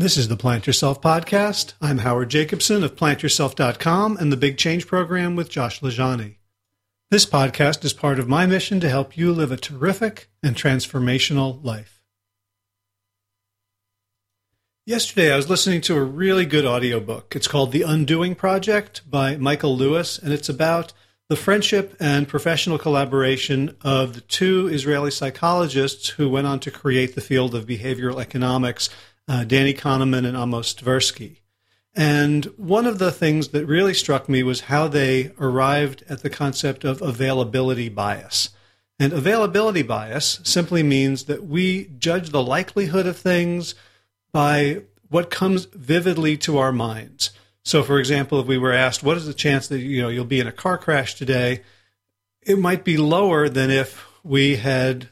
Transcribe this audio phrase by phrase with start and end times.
[0.00, 1.72] This is the Plant Yourself podcast.
[1.82, 6.36] I'm Howard Jacobson of plantyourself.com and the Big Change Program with Josh LaJaunie.
[7.10, 11.64] This podcast is part of my mission to help you live a terrific and transformational
[11.64, 12.00] life.
[14.86, 17.34] Yesterday, I was listening to a really good audiobook.
[17.34, 20.92] It's called The Undoing Project by Michael Lewis, and it's about
[21.28, 27.16] the friendship and professional collaboration of the two Israeli psychologists who went on to create
[27.16, 28.88] the field of behavioral economics
[29.28, 31.36] uh, Danny Kahneman and Amos Tversky.
[31.94, 36.30] And one of the things that really struck me was how they arrived at the
[36.30, 38.50] concept of availability bias.
[38.98, 43.74] And availability bias simply means that we judge the likelihood of things
[44.32, 47.30] by what comes vividly to our minds.
[47.62, 50.24] So, for example, if we were asked, "What is the chance that you know you'll
[50.24, 51.62] be in a car crash today?"
[52.42, 55.08] It might be lower than if we had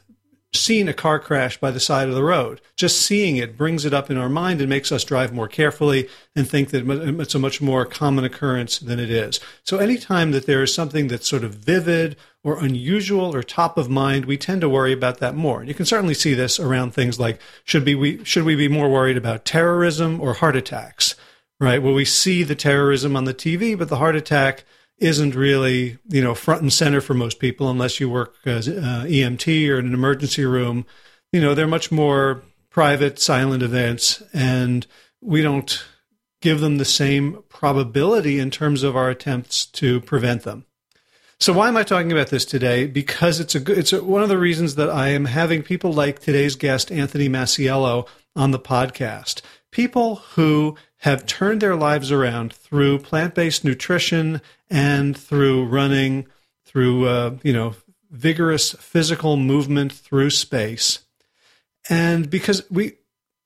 [0.53, 2.61] seen a car crash by the side of the road.
[2.75, 6.07] Just seeing it brings it up in our mind and makes us drive more carefully
[6.35, 6.89] and think that
[7.19, 9.39] it's a much more common occurrence than it is.
[9.63, 13.89] So anytime that there is something that's sort of vivid or unusual or top of
[13.89, 15.59] mind, we tend to worry about that more.
[15.59, 18.69] And you can certainly see this around things like should be we should we be
[18.69, 21.15] more worried about terrorism or heart attacks?
[21.59, 21.81] Right?
[21.81, 24.63] Well, we see the terrorism on the TV, but the heart attack
[24.99, 29.05] isn't really you know front and center for most people unless you work as uh,
[29.07, 30.85] EMT or in an emergency room.
[31.31, 34.85] You know they're much more private, silent events, and
[35.21, 35.83] we don't
[36.41, 40.65] give them the same probability in terms of our attempts to prevent them.
[41.39, 42.87] So why am I talking about this today?
[42.87, 45.93] Because it's a good, it's a, one of the reasons that I am having people
[45.93, 49.41] like today's guest Anthony Masiello on the podcast.
[49.71, 56.27] People who have turned their lives around through plant-based nutrition and through running,
[56.65, 57.75] through uh, you know
[58.09, 60.99] vigorous physical movement through space,
[61.89, 62.93] and because we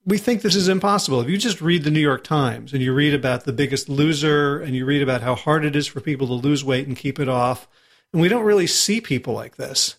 [0.06, 1.22] we think this is impossible.
[1.22, 4.60] If you just read the New York Times and you read about the biggest loser
[4.60, 7.20] and you read about how hard it is for people to lose weight and keep
[7.20, 7.68] it off,
[8.12, 9.98] and we don't really see people like this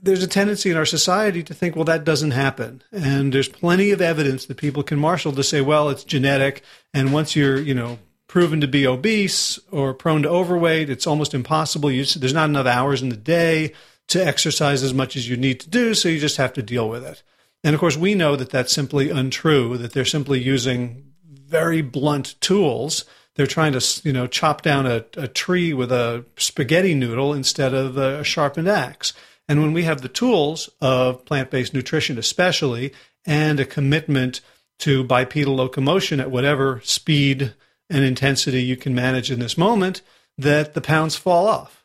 [0.00, 2.82] there's a tendency in our society to think, well, that doesn't happen.
[2.92, 6.62] And there's plenty of evidence that people can marshal to say, well, it's genetic.
[6.92, 7.98] And once you're, you know,
[8.36, 11.90] proven to be obese or prone to overweight, it's almost impossible.
[11.90, 13.72] You, there's not enough hours in the day
[14.08, 15.94] to exercise as much as you need to do.
[15.94, 17.22] So you just have to deal with it.
[17.64, 22.38] And of course, we know that that's simply untrue, that they're simply using very blunt
[22.42, 23.06] tools.
[23.36, 27.72] They're trying to, you know, chop down a, a tree with a spaghetti noodle instead
[27.72, 29.14] of a sharpened axe.
[29.48, 32.92] And when we have the tools of plant based nutrition, especially,
[33.24, 34.42] and a commitment
[34.80, 37.54] to bipedal locomotion at whatever speed
[37.88, 40.02] and intensity you can manage in this moment,
[40.38, 41.84] that the pounds fall off.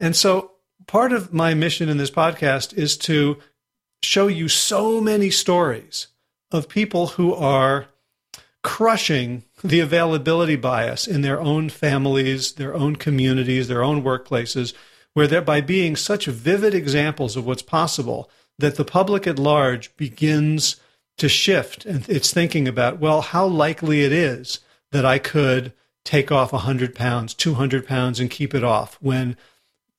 [0.00, 0.52] And so
[0.86, 3.38] part of my mission in this podcast is to
[4.02, 6.08] show you so many stories
[6.50, 7.86] of people who are
[8.62, 14.74] crushing the availability bias in their own families, their own communities, their own workplaces,
[15.14, 19.96] where they're by being such vivid examples of what's possible that the public at large
[19.96, 20.76] begins
[21.16, 24.60] to shift and it's thinking about, well, how likely it is
[24.92, 25.72] that I could
[26.04, 29.36] take off 100 pounds, 200 pounds, and keep it off when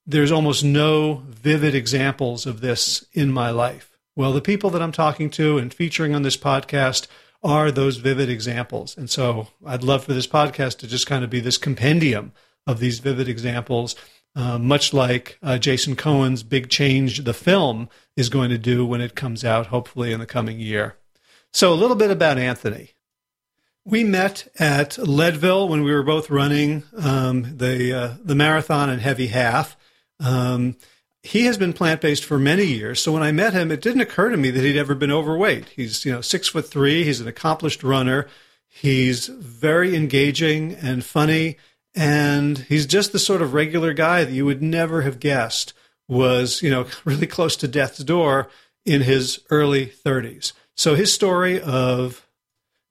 [0.05, 3.97] there's almost no vivid examples of this in my life.
[4.15, 7.07] Well, the people that I'm talking to and featuring on this podcast
[7.43, 8.97] are those vivid examples.
[8.97, 12.33] And so I'd love for this podcast to just kind of be this compendium
[12.65, 13.95] of these vivid examples
[14.35, 19.01] uh, much like uh, Jason Cohen's Big Change, the film, is going to do when
[19.01, 20.97] it comes out, hopefully in the coming year.
[21.51, 22.91] So, a little bit about Anthony.
[23.89, 29.01] We met at Leadville when we were both running um, the uh, the marathon and
[29.01, 29.75] heavy half.
[30.19, 30.75] Um,
[31.23, 33.01] he has been plant based for many years.
[33.01, 35.69] So when I met him, it didn't occur to me that he'd ever been overweight.
[35.69, 37.03] He's you know six foot three.
[37.03, 38.27] He's an accomplished runner.
[38.67, 41.57] He's very engaging and funny.
[41.95, 45.73] And he's just the sort of regular guy that you would never have guessed
[46.07, 48.49] was, you know, really close to death's door
[48.85, 50.53] in his early 30s.
[50.75, 52.28] So his story of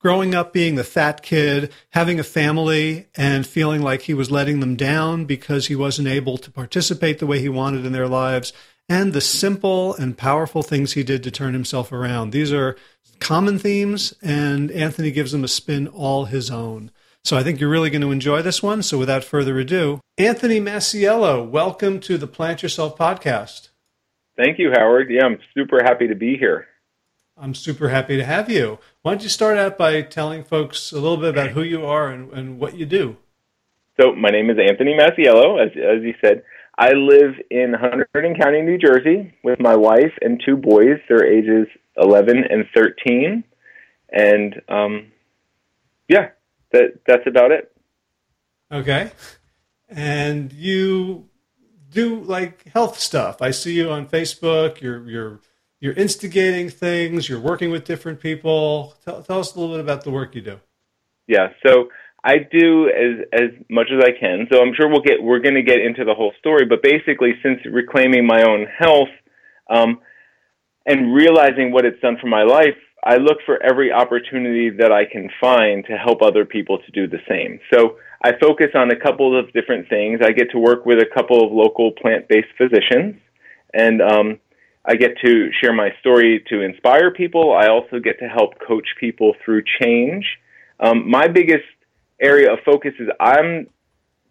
[0.01, 4.61] growing up being the fat kid, having a family, and feeling like he was letting
[4.61, 8.53] them down because he wasn't able to participate the way he wanted in their lives,
[8.89, 12.31] and the simple and powerful things he did to turn himself around.
[12.31, 12.77] These are
[13.19, 16.91] common themes, and Anthony gives them a spin all his own.
[17.25, 18.83] So I think you're really going to enjoy this one.
[18.83, 23.69] So without further ado, Anthony Masiello, welcome to the Plant Yourself podcast.
[24.37, 25.11] Thank you, Howard.
[25.11, 26.69] Yeah, I'm super happy to be here.
[27.41, 28.79] I'm super happy to have you.
[29.03, 32.09] Why don't you start out by telling folks a little bit about who you are
[32.09, 33.17] and, and what you do?
[34.01, 35.65] So, my name is Anthony Masiello.
[35.65, 36.43] As, as you said,
[36.77, 40.99] I live in Hunterdon County, New Jersey, with my wife and two boys.
[41.09, 43.45] They're ages 11 and 13.
[44.11, 45.13] And um,
[46.09, 46.31] Yeah,
[46.73, 47.73] that that's about it.
[48.71, 49.11] Okay,
[49.89, 51.29] and you
[51.91, 53.41] do like health stuff.
[53.41, 54.81] I see you on Facebook.
[54.81, 55.41] You're you're
[55.81, 57.29] you're instigating things.
[57.29, 58.95] You're working with different people.
[59.05, 60.61] Tell, tell us a little bit about the work you do.
[61.27, 61.89] Yeah, so
[62.25, 64.49] I do as as much as I can.
[64.51, 66.67] So I'm sure we'll get we're going to get into the whole story.
[66.67, 69.09] But basically, since reclaiming my own health
[69.71, 70.01] um,
[70.87, 75.05] and realizing what it's done for my life, I look for every opportunity that I
[75.05, 77.61] can find to help other people to do the same.
[77.73, 80.21] So I focus on a couple of different things.
[80.25, 83.17] I get to work with a couple of local plant-based physicians,
[83.73, 84.41] and um,
[84.85, 87.55] I get to share my story to inspire people.
[87.55, 90.25] I also get to help coach people through change.
[90.81, 91.65] Um, my biggest
[92.21, 93.69] area of focus is I'm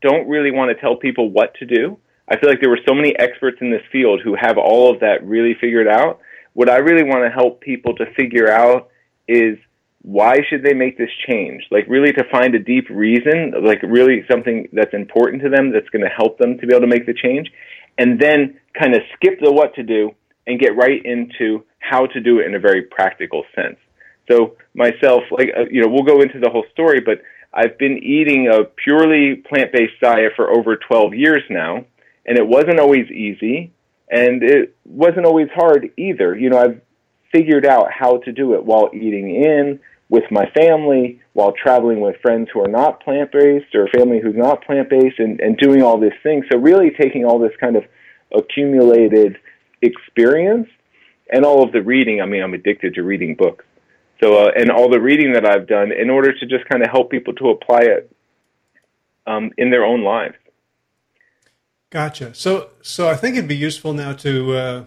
[0.01, 1.97] don't really want to tell people what to do.
[2.29, 4.99] I feel like there were so many experts in this field who have all of
[4.99, 6.19] that really figured out.
[6.53, 8.89] What I really want to help people to figure out
[9.27, 9.57] is
[10.01, 11.63] why should they make this change?
[11.71, 15.89] Like really to find a deep reason, like really something that's important to them that's
[15.89, 17.51] going to help them to be able to make the change
[17.97, 20.11] and then kind of skip the what to do
[20.47, 23.77] and get right into how to do it in a very practical sense.
[24.31, 27.21] So myself, like, uh, you know, we'll go into the whole story, but
[27.53, 31.85] I've been eating a purely plant-based diet for over 12 years now,
[32.25, 33.71] and it wasn't always easy,
[34.09, 36.35] and it wasn't always hard either.
[36.35, 36.81] You know, I've
[37.31, 39.79] figured out how to do it while eating in
[40.09, 44.63] with my family, while traveling with friends who are not plant-based or family who's not
[44.65, 46.45] plant-based, and, and doing all these things.
[46.51, 47.83] So really taking all this kind of
[48.33, 49.38] accumulated
[49.81, 50.68] experience
[51.31, 52.21] and all of the reading.
[52.21, 53.65] I mean, I'm addicted to reading books
[54.19, 56.89] so, uh, and all the reading that I've done in order to just kind of
[56.89, 58.12] help people to apply it
[59.27, 60.35] um, in their own lives.
[61.89, 62.33] Gotcha.
[62.33, 64.85] So, so I think it'd be useful now to uh,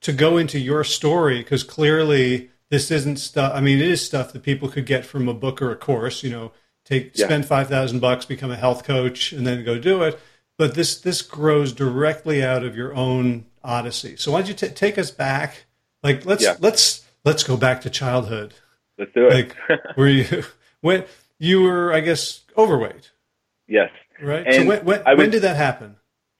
[0.00, 3.52] to go into your story because clearly this isn't stuff.
[3.54, 6.22] I mean, it is stuff that people could get from a book or a course.
[6.22, 6.52] You know,
[6.84, 7.26] take yeah.
[7.26, 10.18] spend five thousand bucks, become a health coach, and then go do it.
[10.56, 14.16] But this this grows directly out of your own odyssey.
[14.16, 15.66] So why don't you t- take us back?
[16.02, 16.56] Like let's yeah.
[16.58, 18.54] let's let's go back to childhood.
[18.98, 19.54] Let's do it.
[19.68, 20.44] Like, were you
[20.80, 21.04] when
[21.38, 23.12] you were, I guess, overweight?
[23.68, 23.90] Yes.
[24.20, 24.44] Right.
[24.46, 25.96] And so when when, was, when did that happen?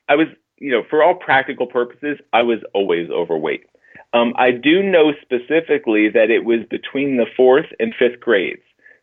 [0.09, 0.27] I was,
[0.59, 3.65] you know, for all practical purposes, I was always overweight.
[4.15, 8.63] Um, I do know specifically that it was between the fourth and fifth grades.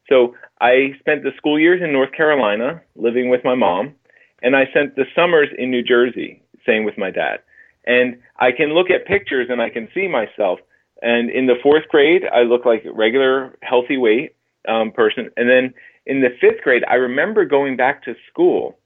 [0.09, 3.93] So I spent the school years in North Carolina living with my mom,
[4.41, 7.39] and I spent the summers in New Jersey staying with my dad.
[7.85, 10.59] And I can look at pictures and I can see myself
[11.01, 14.35] and in the fourth grade, I look like a regular, healthy weight
[14.67, 15.29] um, person.
[15.37, 15.73] And then
[16.05, 18.77] in the fifth grade, I remember going back to school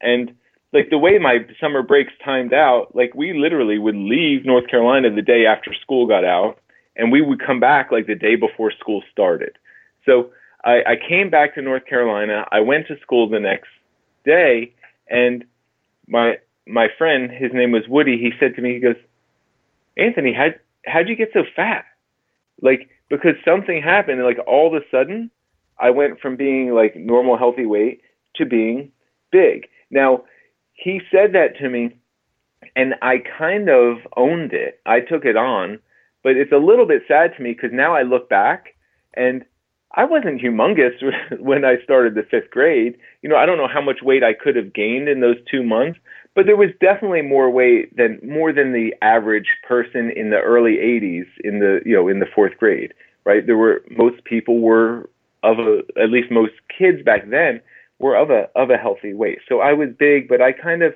[0.00, 0.34] and
[0.72, 5.14] like the way my summer breaks timed out, like we literally would leave North Carolina
[5.14, 6.58] the day after school got out
[6.96, 9.56] and we would come back like the day before school started.
[10.06, 10.30] So
[10.64, 12.46] I, I came back to North Carolina.
[12.50, 13.68] I went to school the next
[14.24, 14.72] day
[15.08, 15.44] and
[16.08, 18.96] my my friend, his name was Woody, he said to me, he goes,
[19.96, 20.48] Anthony, how
[20.86, 21.84] how'd you get so fat?
[22.60, 25.30] Like, because something happened, and like all of a sudden,
[25.78, 28.02] I went from being like normal, healthy weight
[28.36, 28.92] to being
[29.30, 29.66] big.
[29.90, 30.24] Now,
[30.72, 31.96] he said that to me,
[32.76, 34.80] and I kind of owned it.
[34.86, 35.78] I took it on,
[36.22, 38.74] but it's a little bit sad to me because now I look back
[39.14, 39.44] and
[39.94, 40.94] I wasn't humongous
[41.40, 42.96] when I started the fifth grade.
[43.20, 45.62] You know, I don't know how much weight I could have gained in those two
[45.62, 45.98] months,
[46.34, 50.76] but there was definitely more weight than more than the average person in the early
[50.76, 52.92] 80s in the you know in the fourth grade
[53.24, 53.46] right?
[53.46, 55.08] There were most people were
[55.42, 57.60] of a at least most kids back then
[57.98, 59.38] were of a of a healthy weight.
[59.48, 60.94] So i was big but i kind of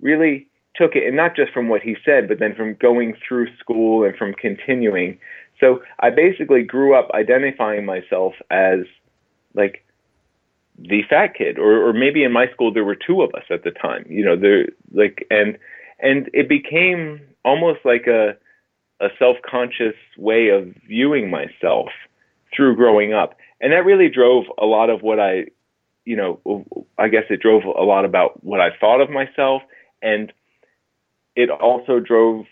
[0.00, 0.46] really
[0.76, 4.04] took it and not just from what he said but then from going through school
[4.04, 5.18] and from continuing.
[5.58, 8.80] So i basically grew up identifying myself as
[9.54, 9.84] like
[10.88, 13.64] the fat kid or or maybe in my school there were two of us at
[13.64, 15.58] the time you know there like and
[15.98, 18.36] and it became almost like a
[19.00, 21.88] a self-conscious way of viewing myself
[22.54, 23.34] through growing up.
[23.60, 25.46] And that really drove a lot of what i
[26.04, 26.40] you know
[26.98, 29.62] i guess it drove a lot about what i thought of myself.
[30.02, 30.32] And
[31.36, 32.46] it also drove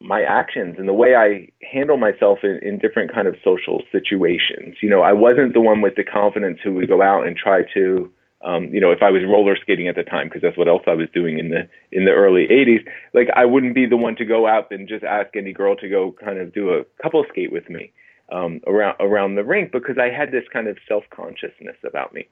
[0.00, 4.76] my actions and the way I handle myself in, in different kind of social situations.
[4.82, 7.62] You know, I wasn't the one with the confidence who would go out and try
[7.74, 8.10] to,
[8.42, 10.82] um, you know, if I was roller skating at the time, because that's what else
[10.86, 12.82] I was doing in the in the early '80s.
[13.12, 15.88] Like, I wouldn't be the one to go out and just ask any girl to
[15.88, 17.92] go kind of do a couple skate with me
[18.32, 22.26] um, around around the rink because I had this kind of self consciousness about me.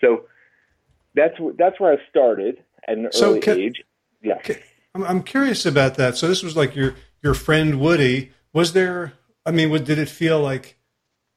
[0.00, 0.24] So
[1.14, 3.82] that's that's where I started at an so early can, age.
[4.22, 4.38] Yeah.
[4.42, 4.56] Can,
[4.94, 6.16] I'm curious about that.
[6.16, 9.14] So this was like your your friend Woody, was there?
[9.46, 10.78] I mean, did it feel like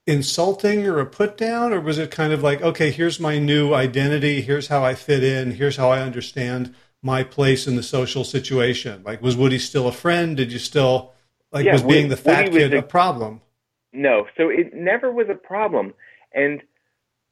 [0.06, 3.74] insulting or a put down, or was it kind of like, okay, here's my new
[3.74, 8.26] identity, here's how I fit in, here's how I understand my place in the social
[8.26, 9.02] situation?
[9.04, 10.36] Like, was Woody still a friend?
[10.36, 11.14] Did you still
[11.52, 13.42] like yeah, was being the fat kid a, a problem?
[13.94, 15.94] No, so it never was a problem,
[16.34, 16.62] and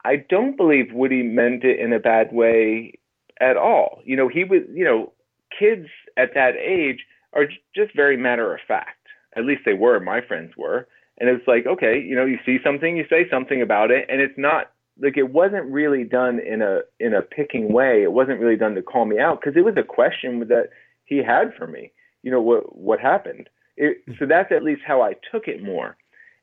[0.05, 2.93] I don't believe Woody meant it in a bad way
[3.41, 4.01] at all.
[4.05, 5.11] You know, he was, you know,
[5.59, 8.97] kids at that age are just very matter of fact.
[9.35, 9.99] At least they were.
[9.99, 10.87] My friends were.
[11.17, 14.19] And it's like, okay, you know, you see something, you say something about it, and
[14.19, 18.03] it's not like it wasn't really done in a in a picking way.
[18.03, 20.69] It wasn't really done to call me out because it was a question that
[21.05, 21.91] he had for me.
[22.23, 23.49] You know what what happened.
[23.77, 25.97] It, so that's at least how I took it more,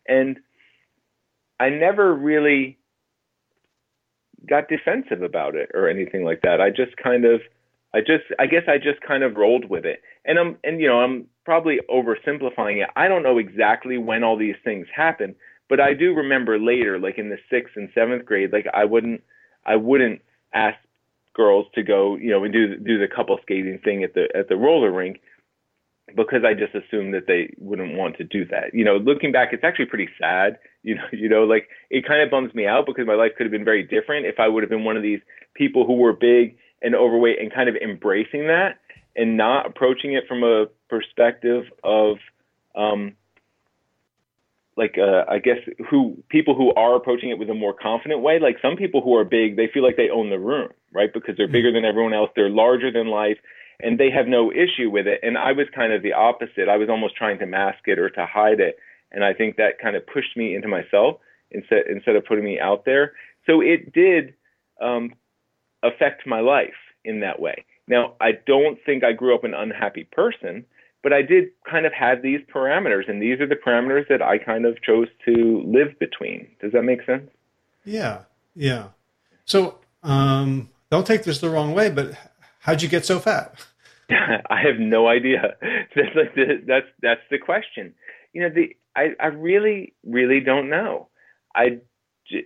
[0.06, 0.38] and
[1.60, 2.78] I never really
[4.48, 6.60] got defensive about it or anything like that.
[6.60, 7.40] I just kind of
[7.94, 10.02] I just I guess I just kind of rolled with it.
[10.24, 12.90] And I'm and you know, I'm probably oversimplifying it.
[12.96, 15.34] I don't know exactly when all these things happen,
[15.68, 19.22] but I do remember later, like in the sixth and seventh grade, like I wouldn't
[19.66, 20.22] I wouldn't
[20.54, 20.78] ask
[21.34, 24.48] girls to go, you know, and do do the couple skating thing at the at
[24.48, 25.20] the roller rink
[26.16, 28.74] because I just assumed that they wouldn't want to do that.
[28.74, 30.58] You know, looking back, it's actually pretty sad.
[30.84, 33.44] You know, you know, like it kind of bums me out because my life could
[33.44, 35.20] have been very different if I would have been one of these
[35.54, 38.78] people who were big and overweight and kind of embracing that
[39.16, 42.16] and not approaching it from a perspective of
[42.74, 43.14] um
[44.76, 45.58] like uh, I guess
[45.90, 48.38] who people who are approaching it with a more confident way.
[48.38, 51.12] Like some people who are big, they feel like they own the room, right?
[51.12, 53.36] Because they're bigger than everyone else, they're larger than life,
[53.80, 55.20] and they have no issue with it.
[55.22, 56.68] And I was kind of the opposite.
[56.70, 58.78] I was almost trying to mask it or to hide it,
[59.10, 61.18] and I think that kind of pushed me into myself
[61.50, 63.12] instead instead of putting me out there.
[63.46, 64.34] So it did
[64.80, 65.12] um,
[65.82, 66.74] affect my life
[67.04, 67.64] in that way.
[67.88, 70.64] Now, I don't think I grew up an unhappy person,
[71.02, 74.38] but I did kind of have these parameters, and these are the parameters that I
[74.38, 76.48] kind of chose to live between.
[76.60, 77.28] Does that make sense?
[77.84, 78.20] Yeah,
[78.54, 78.88] yeah.
[79.44, 82.16] So, um, don't take this the wrong way, but
[82.60, 83.54] how'd you get so fat?
[84.50, 85.56] I have no idea.
[85.96, 87.94] That's like the, that's that's the question.
[88.32, 91.08] You know, the I I really really don't know.
[91.54, 91.80] I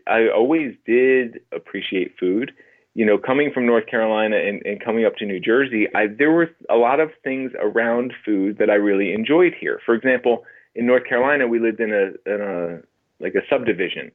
[0.07, 2.53] I always did appreciate food
[2.97, 6.31] you know, coming from North Carolina and, and coming up to New Jersey, I, there
[6.31, 9.83] were a lot of things around food that I really enjoyed here.
[9.85, 12.81] For example, in North Carolina, we lived in a, in a
[13.23, 14.13] like a subdivision,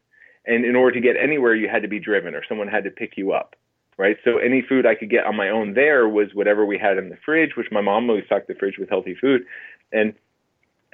[0.47, 2.89] and in order to get anywhere, you had to be driven or someone had to
[2.89, 3.55] pick you up,
[4.00, 4.17] right?
[4.23, 7.09] So any food I could get on my own there was whatever we had in
[7.09, 9.43] the fridge, which my mom always stocked the fridge with healthy food,
[9.91, 10.15] and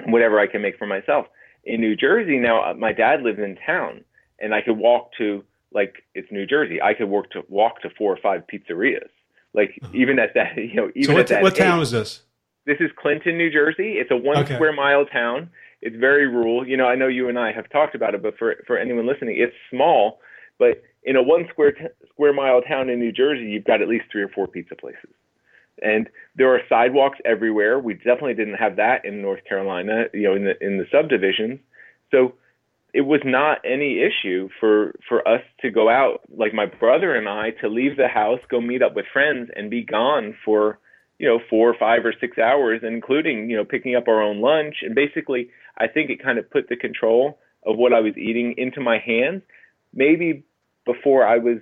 [0.08, 1.27] whatever I can make for myself.
[1.63, 4.03] In New Jersey, now uh, my dad lived in town,
[4.41, 6.82] and I could walk to like it's New Jersey.
[6.82, 9.10] I could work to walk to four or five pizzerias.
[9.54, 9.92] Like uh-huh.
[9.94, 12.22] even at that, you know, even so what, at that what age, town is this?
[12.66, 13.94] This is Clinton, New Jersey.
[13.94, 14.56] It's a one okay.
[14.56, 15.50] square mile town.
[15.82, 16.68] It's very rural.
[16.68, 19.08] You know, I know you and I have talked about it, but for for anyone
[19.08, 20.20] listening, it's small.
[20.60, 23.88] But in a one square t- square mile town in New Jersey, you've got at
[23.88, 25.12] least three or four pizza places,
[25.82, 27.80] and there are sidewalks everywhere.
[27.80, 30.06] We definitely didn't have that in North Carolina.
[30.14, 31.60] You know, in the in the subdivisions.
[32.12, 32.34] So
[32.98, 37.30] it was not any issue for for us to go out like my brother and
[37.30, 40.80] I to leave the house, go meet up with friends and be gone for
[41.20, 44.42] you know 4 or 5 or 6 hours including you know picking up our own
[44.42, 44.77] lunch.
[44.82, 47.38] And basically I think it kind of put the control
[47.68, 49.44] of what I was eating into my hands.
[49.94, 50.44] Maybe
[50.84, 51.60] before I was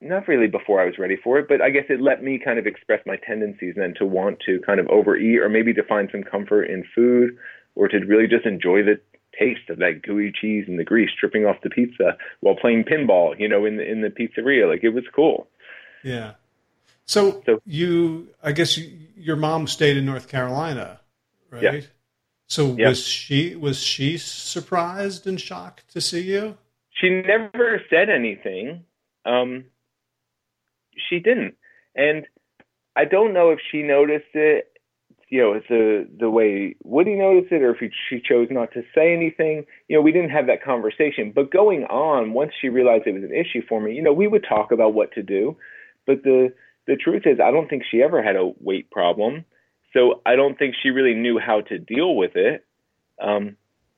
[0.00, 2.60] not really before I was ready for it, but I guess it let me kind
[2.60, 6.08] of express my tendencies then to want to kind of overeat or maybe to find
[6.12, 7.36] some comfort in food
[7.74, 9.00] or to really just enjoy the
[9.38, 13.38] taste of that gooey cheese and the grease dripping off the pizza while playing pinball,
[13.38, 14.68] you know, in the in the pizzeria.
[14.68, 15.48] Like it was cool.
[16.02, 16.32] Yeah.
[17.04, 21.00] So, so you, I guess you, your mom stayed in North Carolina,
[21.50, 21.62] right?
[21.62, 21.80] Yeah.
[22.48, 22.88] So yeah.
[22.88, 26.58] was she was she surprised and shocked to see you?
[26.90, 28.84] She never said anything.
[29.24, 29.66] Um,
[31.08, 31.54] she didn't,
[31.94, 32.26] and
[32.96, 34.77] I don't know if she noticed it
[35.30, 38.82] you know, the the way Woody noticed it, or if he, she chose not to
[38.94, 39.66] say anything.
[39.88, 41.32] You know, we didn't have that conversation.
[41.34, 44.26] But going on, once she realized it was an issue for me, you know, we
[44.26, 45.56] would talk about what to do.
[46.06, 46.54] But the
[46.86, 49.44] the truth is, I don't think she ever had a weight problem,
[49.92, 52.64] so I don't think she really knew how to deal with it,
[53.20, 53.56] um,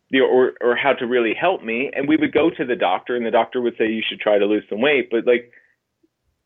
[0.09, 1.93] you know, or or how to really help me.
[1.95, 4.39] And we would go to the doctor, and the doctor would say you should try
[4.39, 5.53] to lose some weight, but like,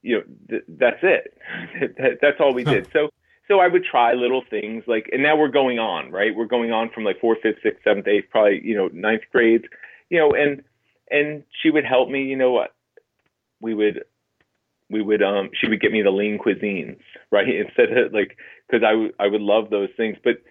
[0.03, 1.39] you know, th- that's it.
[1.97, 2.87] that, that's all we did.
[2.93, 3.09] So
[3.49, 6.35] so I would try little things like, and now we're going on, right?
[6.35, 9.65] We're going on from like fourth, fifth, sixth, seventh, eighth, probably, you know, ninth grades,
[10.09, 10.63] you know, and,
[11.11, 12.75] and she would help me, you know what?
[13.61, 14.05] We would,
[14.91, 16.99] we would, um, she would get me the lean cuisines,
[17.31, 17.49] right?
[17.67, 18.37] Instead of like,
[18.71, 20.43] cause I, w- I would I would love those things, but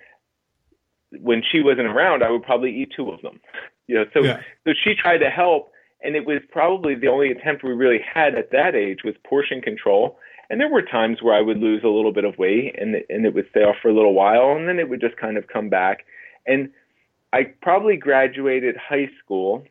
[1.19, 3.39] when she wasn't around, I would probably eat two of them,
[3.87, 4.39] You know, so yeah.
[4.65, 5.71] so she tried to help,
[6.01, 9.61] and it was probably the only attempt we really had at that age was portion
[9.61, 10.17] control.
[10.53, 13.25] And there were times where I would lose a little bit of weight, and and
[13.25, 15.47] it would stay off for a little while, and then it would just kind of
[15.47, 16.05] come back.
[16.45, 16.69] And
[17.33, 19.65] I probably graduated high school.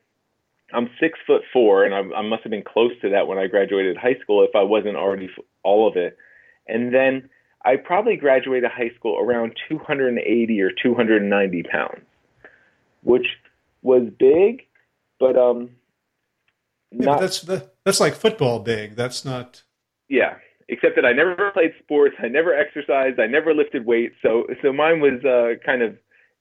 [0.74, 3.46] I'm six foot four, and I, I must have been close to that when I
[3.46, 5.30] graduated high school, if I wasn't already
[5.62, 6.18] all of it.
[6.66, 7.30] And then
[7.64, 12.02] I probably graduated high school around 280 or 290 pounds,
[13.04, 13.28] which
[13.82, 14.62] was big,
[15.20, 15.70] but um,
[16.90, 17.20] yeah, not.
[17.20, 18.96] But that's that's like football big.
[18.96, 19.62] That's not.
[20.08, 20.34] Yeah,
[20.72, 22.16] except that I never played sports.
[22.18, 23.20] I never exercised.
[23.20, 24.14] I never lifted weights.
[24.22, 25.96] So so mine was uh, kind of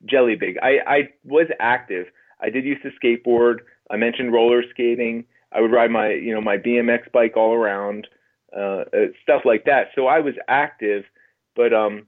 [0.09, 0.57] jelly big.
[0.63, 2.07] I I was active.
[2.41, 3.57] I did used to skateboard.
[3.91, 5.25] I mentioned roller skating.
[5.51, 8.07] I would ride my you know my BMX bike all around,
[8.55, 9.89] uh, uh, stuff like that.
[9.95, 11.03] So I was active,
[11.55, 12.07] but um,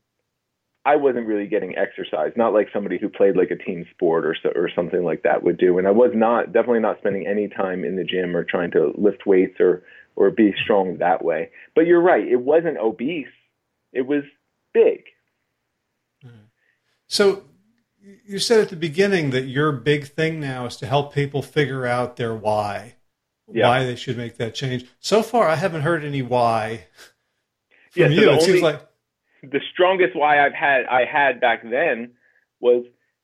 [0.86, 2.32] I wasn't really getting exercise.
[2.38, 5.44] Not like somebody who played like a team sport or so, or something like that
[5.44, 5.77] would do.
[5.77, 8.94] And I was not definitely not spending any time in the gym or trying to
[8.98, 9.84] lift weights or
[10.15, 11.50] or be strong that way.
[11.75, 12.27] But you're right.
[12.27, 13.27] It wasn't obese.
[13.91, 14.24] It was
[14.74, 15.03] big.
[17.08, 17.43] So
[18.25, 21.86] you said at the beginning that your big thing now is to help people figure
[21.86, 22.96] out their why,
[23.51, 23.67] yeah.
[23.67, 24.86] why they should make that change.
[25.00, 26.88] So far, I haven't heard any why
[27.91, 28.22] from yeah, so you.
[28.24, 28.82] It only, seems like
[29.43, 32.13] the strongest why I've had I had back then
[32.60, 32.84] was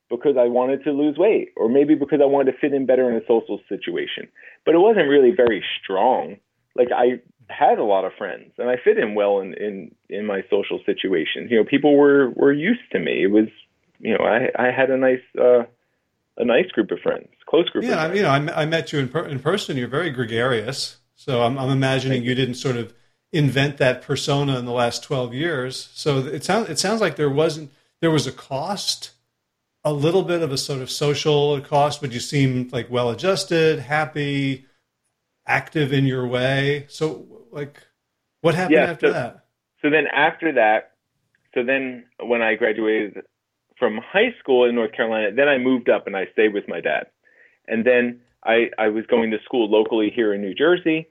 [0.10, 3.10] because I wanted to lose weight, or maybe because I wanted to fit in better
[3.10, 4.28] in a social situation.
[4.66, 6.38] But it wasn't really very strong.
[6.76, 10.26] Like I had a lot of friends, and I fit in well in in in
[10.26, 11.52] my social situations.
[11.52, 13.24] You know, people were were used to me.
[13.24, 13.48] It was
[14.00, 15.64] you know, I I had a nice uh,
[16.38, 17.84] a nice group of friends, close group.
[17.84, 19.78] Yeah, of you know, I, I met you in per, in person.
[19.78, 22.30] You're very gregarious, so I'm, I'm imagining you.
[22.30, 22.94] you didn't sort of
[23.32, 25.90] invent that persona in the last 12 years.
[25.94, 29.12] So it sounds it sounds like there wasn't there was a cost,
[29.84, 33.80] a little bit of a sort of social cost, but you seemed like well adjusted,
[33.80, 34.66] happy,
[35.50, 36.86] active in your way.
[36.88, 37.82] So like,
[38.42, 39.46] what happened yeah, after so, that?
[39.82, 40.92] So then after that,
[41.54, 43.24] so then when I graduated
[43.78, 46.80] from high school in North Carolina, then I moved up and I stayed with my
[46.80, 47.08] dad.
[47.68, 51.08] And then I, I was going to school locally here in New Jersey.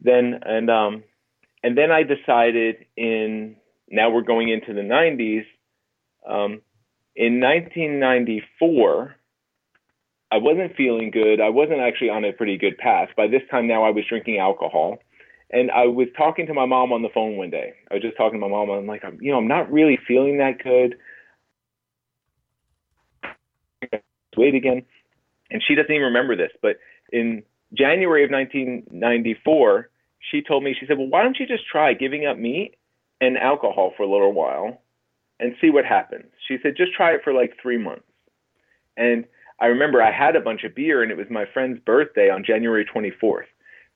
[0.00, 1.02] Then and um
[1.62, 3.56] and then I decided in
[3.90, 5.44] now we're going into the 90s.
[6.28, 6.62] Um,
[7.16, 9.16] in 1994,
[10.30, 11.40] I wasn't feeling good.
[11.40, 13.08] I wasn't actually on a pretty good path.
[13.16, 14.98] By this time now, I was drinking alcohol.
[15.50, 17.72] And I was talking to my mom on the phone one day.
[17.90, 18.68] I was just talking to my mom.
[18.68, 20.96] I'm like, I'm, you know, I'm not really feeling that good.
[24.36, 24.82] Wait again.
[25.50, 26.50] And she doesn't even remember this.
[26.60, 26.76] But
[27.12, 29.88] in January of 1994,
[30.30, 32.74] she told me, she said, well, why don't you just try giving up meat
[33.20, 34.82] and alcohol for a little while
[35.40, 36.26] and see what happens?
[36.46, 38.04] She said, just try it for like three months.
[38.98, 39.24] And
[39.60, 42.44] I remember I had a bunch of beer and it was my friend's birthday on
[42.44, 43.46] January 24th.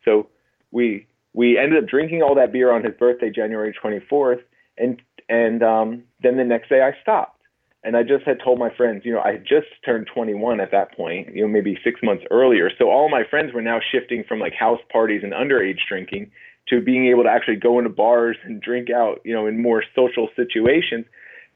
[0.04, 0.28] So
[0.70, 4.42] we we ended up drinking all that beer on his birthday, January 24th,
[4.76, 7.38] and and um, then the next day I stopped.
[7.84, 10.70] And I just had told my friends, you know, I had just turned 21 at
[10.70, 12.70] that point, you know, maybe six months earlier.
[12.78, 16.30] So all my friends were now shifting from like house parties and underage drinking
[16.68, 19.82] to being able to actually go into bars and drink out, you know, in more
[19.96, 21.06] social situations.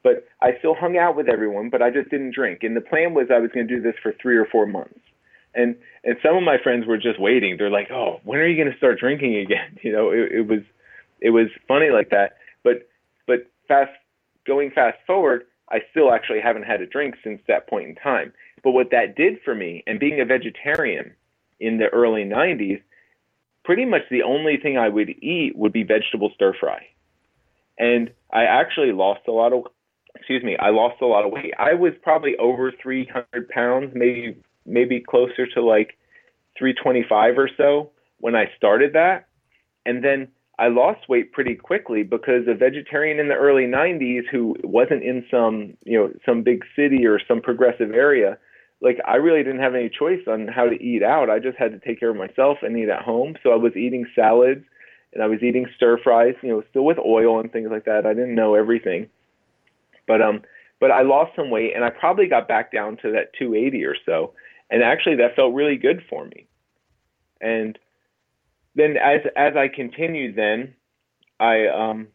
[0.07, 2.63] But I still hung out with everyone, but I just didn't drink.
[2.63, 5.01] And the plan was I was going to do this for three or four months.
[5.53, 7.57] And and some of my friends were just waiting.
[7.57, 10.47] They're like, "Oh, when are you going to start drinking again?" You know, it, it
[10.47, 10.61] was
[11.21, 12.37] it was funny like that.
[12.63, 12.89] But
[13.27, 13.91] but fast
[14.47, 18.33] going fast forward, I still actually haven't had a drink since that point in time.
[18.63, 21.15] But what that did for me, and being a vegetarian
[21.59, 22.81] in the early 90s,
[23.65, 26.87] pretty much the only thing I would eat would be vegetable stir fry.
[27.77, 29.65] And I actually lost a lot of,
[30.17, 31.53] excuse me, I lost a lot of weight.
[31.59, 35.97] I was probably over 300 pounds, maybe maybe closer to like
[36.59, 39.29] 325 or so when I started that.
[39.85, 44.57] And then I lost weight pretty quickly because a vegetarian in the early 90s who
[44.65, 48.39] wasn't in some, you know, some big city or some progressive area,
[48.81, 51.31] like I really didn't have any choice on how to eat out.
[51.31, 53.37] I just had to take care of myself and eat at home.
[53.43, 54.65] So I was eating salads
[55.13, 58.07] and I was eating stir fries, you know, still with oil and things like that.
[58.07, 59.09] I didn't know everything.
[60.07, 60.43] But um
[60.81, 63.97] but I lost some weight and I probably got back down to that 280 or
[64.05, 64.35] so.
[64.71, 66.47] And actually that felt really good for me.
[67.41, 67.79] And
[68.75, 70.75] then as as I continued, then
[71.41, 72.09] I um,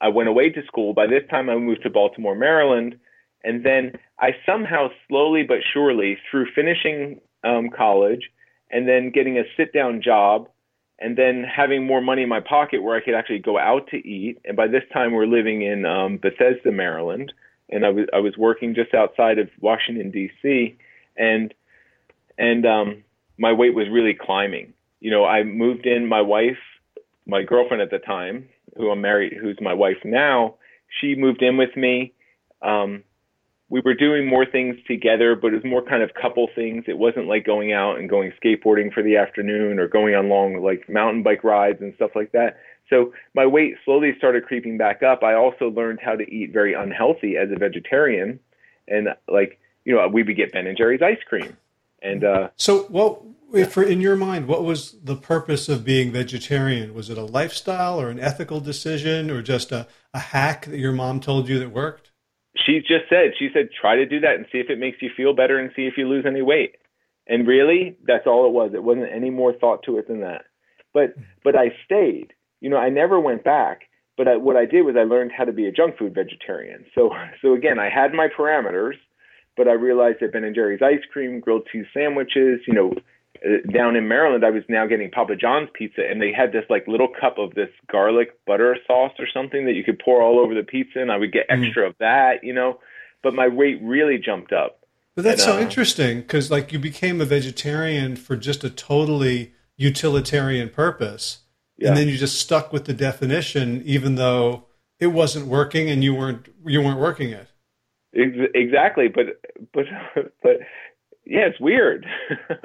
[0.00, 0.92] I went away to school.
[0.92, 2.98] By this time, I moved to Baltimore, Maryland,
[3.44, 8.30] and then I somehow, slowly but surely, through finishing um, college
[8.70, 10.48] and then getting a sit down job,
[10.98, 13.96] and then having more money in my pocket where I could actually go out to
[13.96, 14.38] eat.
[14.44, 17.32] And by this time, we're living in um, Bethesda, Maryland,
[17.70, 20.76] and I was I was working just outside of Washington D.C.
[21.16, 21.52] and
[22.38, 23.04] and um,
[23.38, 24.72] my weight was really climbing.
[25.00, 26.06] You know, I moved in.
[26.06, 26.58] My wife,
[27.26, 30.54] my girlfriend at the time, who I'm married, who's my wife now,
[31.00, 32.12] she moved in with me.
[32.62, 33.02] Um,
[33.72, 36.84] we were doing more things together, but it was more kind of couple things.
[36.88, 40.62] It wasn't like going out and going skateboarding for the afternoon or going on long
[40.62, 42.58] like mountain bike rides and stuff like that.
[42.90, 45.22] So my weight slowly started creeping back up.
[45.22, 48.40] I also learned how to eat very unhealthy as a vegetarian,
[48.88, 51.56] and like you know, we would get Ben and Jerry's ice cream.
[52.02, 53.22] And uh, so, what
[53.70, 56.92] for in your mind, what was the purpose of being vegetarian?
[56.92, 60.92] Was it a lifestyle or an ethical decision, or just a, a hack that your
[60.92, 62.11] mom told you that worked?
[62.64, 65.10] She just said, she said, try to do that and see if it makes you
[65.16, 66.76] feel better and see if you lose any weight.
[67.26, 68.72] And really, that's all it was.
[68.74, 70.42] It wasn't any more thought to it than that.
[70.92, 72.32] But but I stayed.
[72.60, 73.82] You know, I never went back.
[74.16, 76.84] But I, what I did was I learned how to be a junk food vegetarian.
[76.94, 78.94] So so again, I had my parameters
[79.56, 82.92] but I realized that Ben and Jerry's ice cream, grilled cheese sandwiches, you know,
[83.72, 86.86] down in Maryland, I was now getting Papa John's pizza, and they had this like
[86.86, 90.54] little cup of this garlic butter sauce or something that you could pour all over
[90.54, 91.66] the pizza, and I would get mm.
[91.66, 91.88] extra mm.
[91.88, 92.78] of that, you know.
[93.22, 94.80] But my weight really jumped up.
[95.14, 98.70] But that's and, so uh, interesting because like you became a vegetarian for just a
[98.70, 101.38] totally utilitarian purpose,
[101.76, 101.88] yeah.
[101.88, 104.66] and then you just stuck with the definition, even though
[105.00, 107.48] it wasn't working and you weren't you weren't working it.
[108.14, 109.40] Exactly, but
[109.72, 109.86] but
[110.42, 110.58] but
[111.24, 112.06] yeah, it's weird.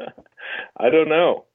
[0.78, 1.46] I don't know.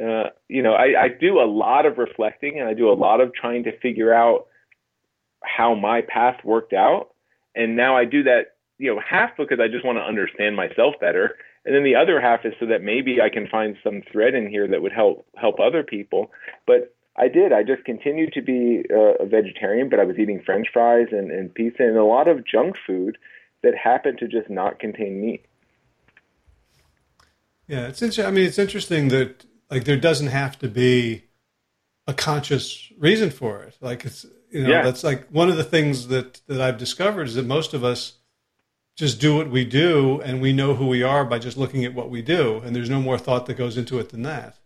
[0.00, 3.20] Uh, you know, I, I do a lot of reflecting and I do a lot
[3.20, 4.46] of trying to figure out
[5.42, 7.08] how my path worked out.
[7.54, 10.94] And now I do that, you know, half because I just want to understand myself
[11.00, 11.36] better.
[11.64, 14.48] And then the other half is so that maybe I can find some thread in
[14.48, 16.30] here that would help help other people.
[16.66, 17.52] But I did.
[17.52, 21.30] I just continued to be uh, a vegetarian, but I was eating French fries and,
[21.30, 23.16] and pizza and a lot of junk food
[23.62, 25.45] that happened to just not contain meat.
[27.68, 28.26] Yeah, it's interesting.
[28.26, 31.24] I mean, it's interesting that like there doesn't have to be
[32.06, 33.76] a conscious reason for it.
[33.80, 34.82] Like it's you know yeah.
[34.82, 38.14] that's like one of the things that that I've discovered is that most of us
[38.96, 41.94] just do what we do and we know who we are by just looking at
[41.94, 44.58] what we do and there's no more thought that goes into it than that.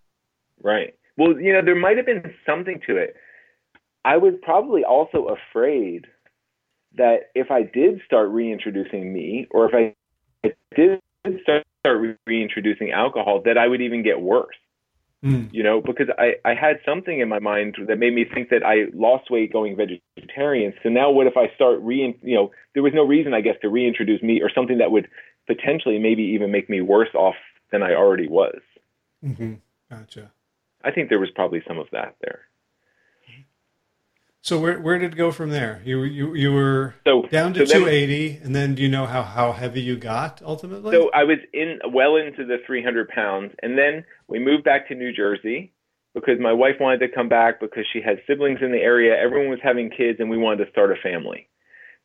[0.63, 0.95] Right.
[1.17, 3.17] Well, you know, there might have been something to it.
[4.05, 6.07] I was probably also afraid
[6.97, 11.01] that if I did start reintroducing me, or if I did
[11.43, 11.65] start
[12.27, 14.57] reintroducing alcohol, that I would even get worse.
[15.25, 15.53] Mm.
[15.53, 18.65] You know, because I, I had something in my mind that made me think that
[18.65, 20.73] I lost weight going vegetarian.
[20.83, 23.57] So now what if I start re, you know, there was no reason, I guess,
[23.61, 25.09] to reintroduce meat or something that would
[25.47, 27.35] potentially maybe even make me worse off
[27.71, 28.61] than I already was.
[29.23, 29.55] Mm-hmm.
[29.91, 30.31] Gotcha.
[30.83, 32.41] I think there was probably some of that there.
[34.43, 35.83] So where where did it go from there?
[35.85, 39.05] You you you were so, down to so 280, then, and then do you know
[39.05, 40.93] how how heavy you got ultimately?
[40.93, 44.95] So I was in well into the 300 pounds, and then we moved back to
[44.95, 45.73] New Jersey
[46.15, 49.15] because my wife wanted to come back because she had siblings in the area.
[49.15, 51.47] Everyone was having kids, and we wanted to start a family.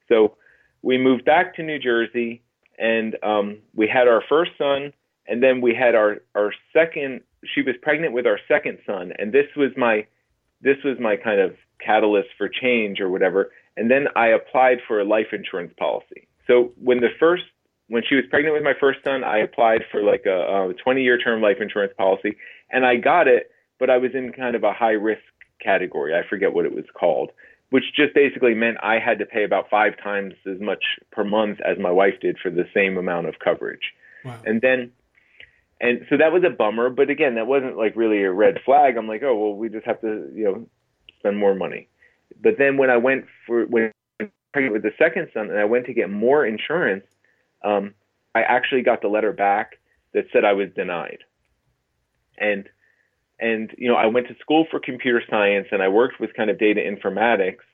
[0.09, 0.35] So
[0.81, 2.43] we moved back to New Jersey,
[2.77, 4.91] and um, we had our first son,
[5.25, 7.21] and then we had our our second.
[7.53, 10.05] She was pregnant with our second son, and this was my
[10.61, 13.51] this was my kind of catalyst for change or whatever.
[13.77, 16.27] And then I applied for a life insurance policy.
[16.47, 17.43] So when the first
[17.87, 21.03] when she was pregnant with my first son, I applied for like a, a 20
[21.03, 22.35] year term life insurance policy
[22.71, 25.21] and I got it, but I was in kind of a high risk
[25.61, 26.15] category.
[26.15, 27.31] I forget what it was called,
[27.69, 31.59] which just basically meant I had to pay about five times as much per month
[31.61, 33.93] as my wife did for the same amount of coverage.
[34.23, 34.39] Wow.
[34.45, 34.91] And then,
[35.79, 38.97] and so that was a bummer, but again, that wasn't like really a red flag.
[38.97, 40.67] I'm like, oh, well, we just have to, you know,
[41.25, 41.87] spend more money.
[42.41, 43.91] But then when I went for when
[44.53, 47.03] pregnant with the second son and I went to get more insurance,
[47.63, 47.93] um,
[48.35, 49.79] I actually got the letter back
[50.13, 51.19] that said I was denied.
[52.37, 52.69] And
[53.39, 56.49] and you know I went to school for computer science and I worked with kind
[56.49, 57.65] of data informatics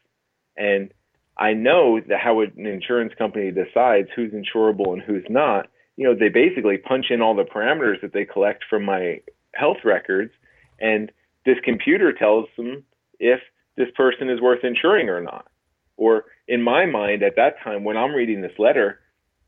[0.58, 0.94] and
[1.38, 5.68] I know that how an insurance company decides who's insurable and who's not.
[5.98, 9.22] You know, they basically punch in all the parameters that they collect from my
[9.54, 10.32] health records,
[10.80, 11.12] and
[11.46, 12.84] this computer tells them
[13.22, 13.40] if
[13.78, 15.48] this person is worth insuring or not.
[15.96, 19.00] Or in my mind at that time, when I'm reading this letter,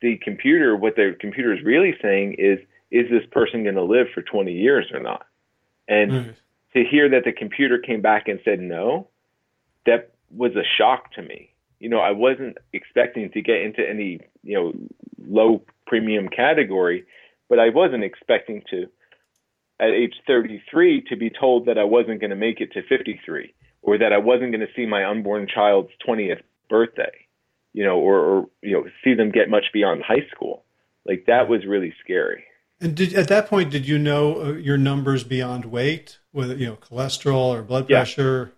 [0.02, 2.60] the computer, what the computer is really saying is,
[2.92, 5.26] is this person going to live for 20 years or not?
[5.88, 6.30] And mm-hmm.
[6.74, 9.08] to hear that the computer came back and said no,
[9.86, 11.50] that was a shock to me.
[11.80, 14.74] You know, I wasn't expecting to get into any, you know,
[15.28, 17.06] low premium category,
[17.50, 18.88] but I wasn't expecting to,
[19.80, 23.54] at age 33, to be told that I wasn't going to make it to 53
[23.84, 27.12] or that I wasn't going to see my unborn child's 20th birthday,
[27.74, 30.64] you know, or, or, you know, see them get much beyond high school.
[31.06, 32.46] Like that was really scary.
[32.82, 36.66] And did, at that point, did you know uh, your numbers beyond weight, whether you
[36.66, 37.98] know cholesterol or blood Yeah.
[37.98, 38.54] pressure?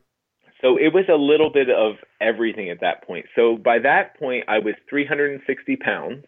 [0.61, 3.25] So it was a little bit of everything at that point.
[3.35, 6.25] So by that point, I was 360 pounds.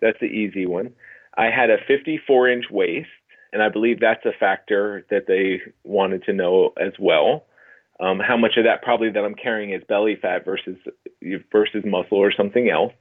[0.00, 0.92] That's the easy one.
[1.38, 3.08] I had a 54 inch waist,
[3.52, 7.46] and I believe that's a factor that they wanted to know as well.
[8.00, 10.76] Um, how much of that probably that I'm carrying is belly fat versus
[11.52, 12.92] versus muscle or something else.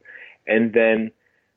[0.48, 1.12] And then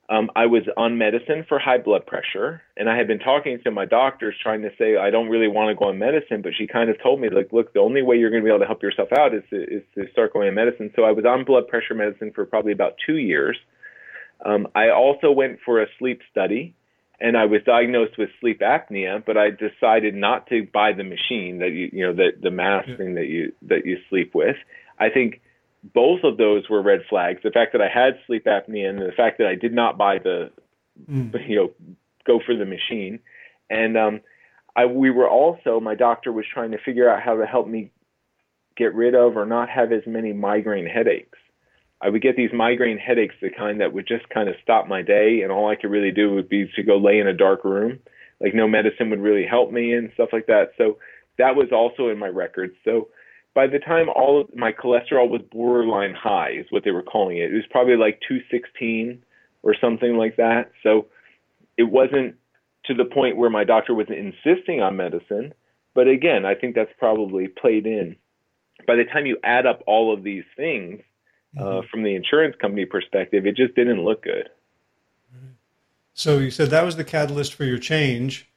[0.07, 3.71] um, I was on medicine for high blood pressure, and I had been talking to
[3.71, 6.67] my doctors, trying to say I don't really want to go on medicine, but she
[6.67, 8.67] kind of told me like, look, the only way you're going to be able to
[8.67, 10.91] help yourself out is to, is to start going on medicine.
[10.95, 13.57] So I was on blood pressure medicine for probably about two years.
[14.45, 16.75] Um, I also went for a sleep study,
[17.19, 21.59] and I was diagnosed with sleep apnea, but I decided not to buy the machine
[21.59, 22.97] that you you know that the mask Yeah.
[22.97, 24.57] thing that you that you sleep with.
[24.99, 25.41] I think
[25.93, 27.41] both of those were red flags.
[27.43, 30.17] The fact that I had sleep apnea and the fact that I did not buy
[30.19, 30.51] the
[31.11, 31.33] Mm.
[31.49, 31.71] you know
[32.25, 33.19] go for the machine,
[33.69, 34.21] and um,
[34.75, 37.91] I we were also my doctor was trying to figure out how to help me
[38.77, 41.37] get rid of or not have as many migraine headaches.
[42.01, 45.01] I would get these migraine headaches, the kind that would just kind of stop my
[45.01, 47.63] day, and all I could really do would be to go lay in a dark
[47.63, 47.99] room.
[48.41, 50.71] Like no medicine would really help me and stuff like that.
[50.77, 50.97] So
[51.37, 52.73] that was also in my records.
[52.83, 53.07] So
[53.53, 57.37] by the time all of my cholesterol was borderline high, is what they were calling
[57.37, 57.51] it.
[57.51, 59.23] It was probably like 216
[59.63, 60.71] or something like that.
[60.83, 61.07] So
[61.77, 62.35] it wasn't
[62.85, 65.53] to the point where my doctor was insisting on medicine.
[65.93, 68.17] But again, I think that's probably played in.
[68.85, 71.01] By the time you add up all of these things,
[71.59, 74.49] uh, from the insurance company perspective, it just didn't look good.
[76.13, 78.49] So you said that was the catalyst for your change.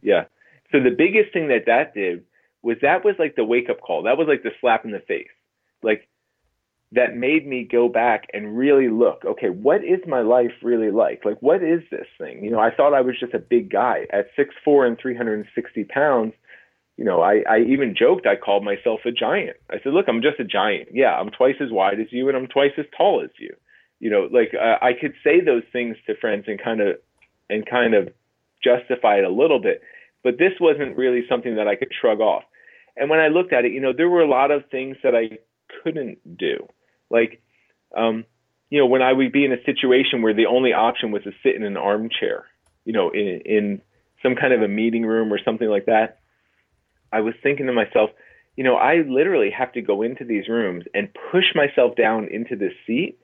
[0.00, 0.24] Yeah.
[0.70, 2.24] So the biggest thing that that did
[2.62, 4.04] was that was like the wake up call.
[4.04, 5.26] That was like the slap in the face.
[5.82, 6.08] Like
[6.92, 11.24] that made me go back and really look, okay, what is my life really like?
[11.24, 12.44] Like what is this thing?
[12.44, 15.84] You know, I thought I was just a big guy at six four and 360
[15.84, 16.32] pounds.
[17.00, 19.56] You know, I, I even joked I called myself a giant.
[19.70, 20.90] I said, look, I'm just a giant.
[20.92, 23.56] Yeah, I'm twice as wide as you and I'm twice as tall as you.
[24.00, 26.96] You know, like uh, I could say those things to friends and kind of
[27.48, 28.10] and kind of
[28.62, 29.82] justify it a little bit
[30.22, 32.44] but this wasn't really something that I could shrug off.
[32.96, 35.14] And when I looked at it, you know, there were a lot of things that
[35.14, 35.38] I
[35.82, 36.66] couldn't do.
[37.08, 37.42] Like,
[37.96, 38.24] um,
[38.68, 41.32] you know, when I would be in a situation where the only option was to
[41.42, 42.46] sit in an armchair,
[42.84, 43.82] you know, in, in
[44.22, 46.19] some kind of a meeting room or something like that,
[47.12, 48.10] I was thinking to myself,
[48.56, 52.56] you know, I literally have to go into these rooms and push myself down into
[52.56, 53.18] this seat.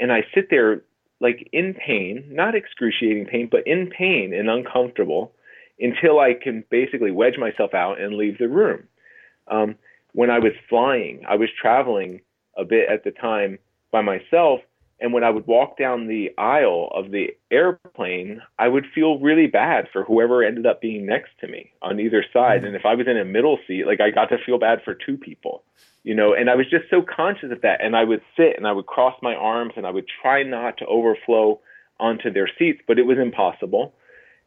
[0.00, 0.82] And I sit there
[1.20, 5.32] like in pain, not excruciating pain, but in pain and uncomfortable
[5.78, 8.84] until I can basically wedge myself out and leave the room.
[9.48, 9.76] Um,
[10.12, 12.20] when I was flying, I was traveling
[12.56, 13.58] a bit at the time
[13.90, 14.60] by myself,
[15.02, 19.48] and when I would walk down the aisle of the airplane, I would feel really
[19.48, 22.62] bad for whoever ended up being next to me on either side.
[22.62, 22.68] Mm.
[22.68, 24.94] And if I was in a middle seat, like I got to feel bad for
[24.94, 25.64] two people,
[26.04, 27.84] you know, and I was just so conscious of that.
[27.84, 30.78] And I would sit and I would cross my arms and I would try not
[30.78, 31.60] to overflow
[31.98, 33.94] onto their seats, but it was impossible.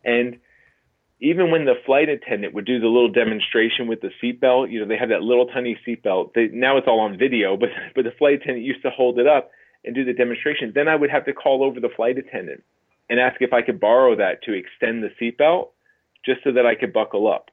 [0.06, 0.38] And
[1.20, 4.88] even when the flight attendant would do the little demonstration with the seatbelt, you know,
[4.88, 6.34] they had that little tiny seatbelt.
[6.34, 9.28] They, now it's all on video, but but the flight attendant used to hold it
[9.28, 9.52] up
[9.86, 10.72] and do the demonstration.
[10.74, 12.64] Then I would have to call over the flight attendant
[13.10, 15.70] and ask if I could borrow that to extend the seatbelt,
[16.26, 17.52] just so that I could buckle up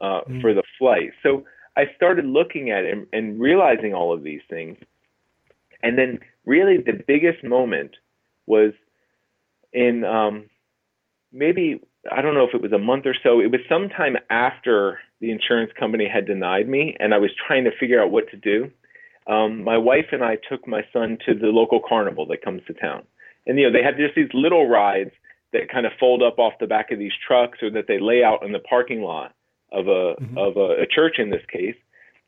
[0.00, 0.40] uh, Mm.
[0.40, 1.12] for the flight.
[1.22, 1.44] So
[1.76, 4.76] I started looking at it and, and realizing all of these things,
[5.82, 7.96] and then really the biggest moment
[8.46, 8.72] was
[9.72, 10.48] in um,
[11.32, 13.40] maybe I don't know if it was a month or so.
[13.40, 17.70] It was sometime after the insurance company had denied me, and I was trying to
[17.78, 18.70] figure out what to do.
[19.26, 22.74] Um, my wife and I took my son to the local carnival that comes to
[22.74, 23.04] town,
[23.46, 25.12] and you know they have just these little rides
[25.52, 28.22] that kind of fold up off the back of these trucks, or that they lay
[28.22, 29.34] out in the parking lot
[29.72, 30.36] of a Mhm.
[30.36, 31.76] of a, a church in this case,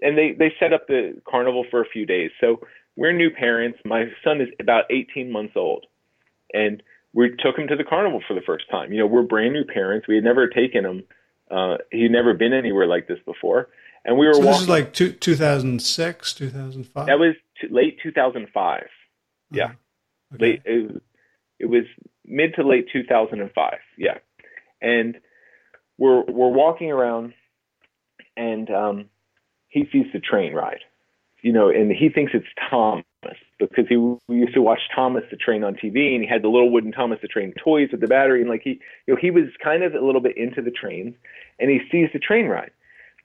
[0.01, 2.31] and they they set up the carnival for a few days.
[2.41, 2.61] So
[2.97, 3.79] we're new parents.
[3.85, 5.85] My son is about 18 months old,
[6.55, 6.83] and
[7.13, 8.93] we took him to the carnival for the first time.
[8.93, 10.07] You know, we're brand new parents.
[10.09, 11.05] We had never taken him.
[11.51, 13.69] Uh, he'd never been anywhere like this before,
[14.07, 14.63] and we were So this walking.
[14.63, 17.07] is like two, 2006, 2005?
[17.07, 18.87] that was t- late 2005.
[19.51, 19.73] Yeah,
[20.35, 20.45] Okay.
[20.45, 20.63] late.
[20.65, 21.03] It,
[21.59, 21.85] it was
[22.25, 23.75] mid to late 2005.
[23.99, 24.19] Yeah,
[24.81, 25.19] and
[25.99, 27.35] we're we're walking around,
[28.37, 29.05] and um,
[29.69, 30.81] he sees the train ride.
[31.43, 33.05] You know, and he thinks it's Thomas
[33.59, 36.49] because he we used to watch Thomas the Train on TV, and he had the
[36.49, 39.31] little wooden Thomas the Train toys with the battery, and like he, you know, he
[39.31, 41.15] was kind of a little bit into the trains,
[41.61, 42.73] and he sees the train ride,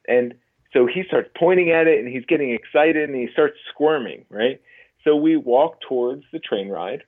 [0.08, 0.36] and
[0.74, 4.62] so he starts pointing at it, and he's getting excited, and he starts squirming, right?
[5.04, 7.04] So we walk towards the train ride,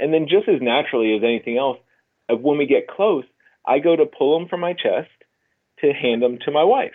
[0.00, 1.78] and then just as naturally as anything else,
[2.30, 3.24] uh, when we get close,
[3.66, 5.10] I go to pull him from my chest
[5.80, 6.92] to hand him to my wife.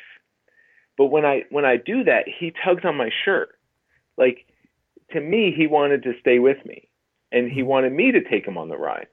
[0.98, 3.50] But when I when I do that, he tugs on my shirt.
[4.18, 4.46] Like
[5.12, 6.90] to me, he wanted to stay with me
[7.32, 9.08] and he wanted me to take him on the ride.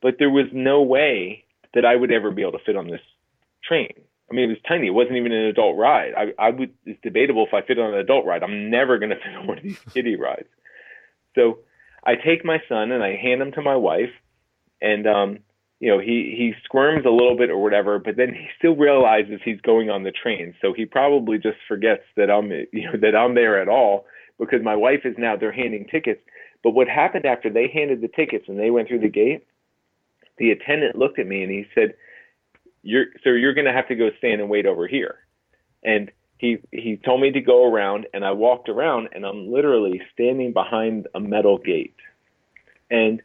[0.00, 3.00] But there was no way that I would ever be able to fit on this
[3.62, 3.92] train.
[4.30, 4.88] I mean, it was tiny.
[4.88, 6.12] It wasn't even an adult ride.
[6.16, 6.72] I, I would.
[6.84, 8.42] It's debatable if I fit on an adult ride.
[8.42, 10.48] I'm never going to fit on one of these kiddie rides.
[11.34, 11.60] So
[12.04, 14.10] I take my son and I hand him to my wife,
[14.80, 15.38] and um,
[15.80, 19.40] you know, he he squirms a little bit or whatever, but then he still realizes
[19.44, 20.54] he's going on the train.
[20.60, 24.06] So he probably just forgets that I'm you know that I'm there at all
[24.38, 26.20] because my wife is now they're handing tickets.
[26.64, 29.46] But what happened after they handed the tickets and they went through the gate,
[30.38, 31.94] the attendant looked at me and he said,
[32.88, 35.16] "You're so you're going to have to go stand and wait over here."
[35.84, 40.00] And he he told me to go around and I walked around and I'm literally
[40.14, 41.96] standing behind a metal gate.
[42.90, 43.20] And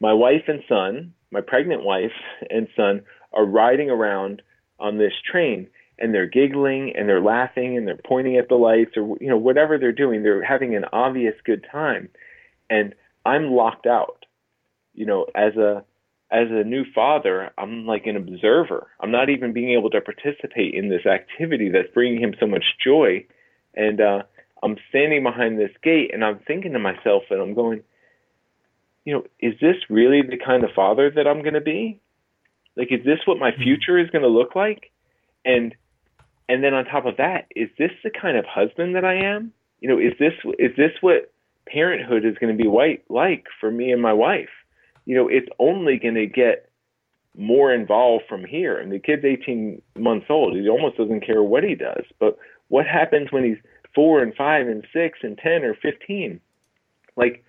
[0.00, 2.12] my wife and son, my pregnant wife
[2.50, 3.02] and son
[3.32, 4.42] are riding around
[4.78, 8.96] on this train and they're giggling and they're laughing and they're pointing at the lights
[8.96, 12.08] or you know whatever they're doing they're having an obvious good time
[12.68, 14.26] and I'm locked out
[14.92, 15.84] you know as a
[16.30, 18.88] as a new father, I'm like an observer.
[19.00, 22.64] I'm not even being able to participate in this activity that's bringing him so much
[22.82, 23.24] joy.
[23.74, 24.22] And uh,
[24.62, 27.82] I'm standing behind this gate and I'm thinking to myself, and I'm going,
[29.04, 32.00] you know, is this really the kind of father that I'm going to be?
[32.76, 33.62] Like, is this what my hmm.
[33.62, 34.90] future is going to look like?
[35.44, 35.74] And
[36.48, 39.52] and then on top of that, is this the kind of husband that I am?
[39.80, 41.32] You know, is this is this what
[41.66, 44.48] parenthood is going to be white like for me and my wife?
[45.06, 46.68] You know, it's only going to get
[47.36, 48.76] more involved from here.
[48.78, 50.56] And the kid's 18 months old.
[50.56, 52.04] He almost doesn't care what he does.
[52.18, 52.36] But
[52.68, 53.58] what happens when he's
[53.94, 56.40] four and five and six and 10 or 15?
[57.16, 57.44] Like,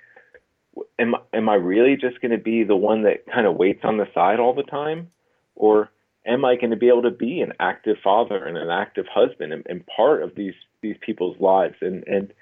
[1.00, 3.98] am, am I really just going to be the one that kind of waits on
[3.98, 5.10] the side all the time?
[5.56, 5.90] Or
[6.26, 9.52] am I going to be able to be an active father and an active husband
[9.52, 11.76] and, and part of these, these people's lives?
[11.82, 12.34] And, and,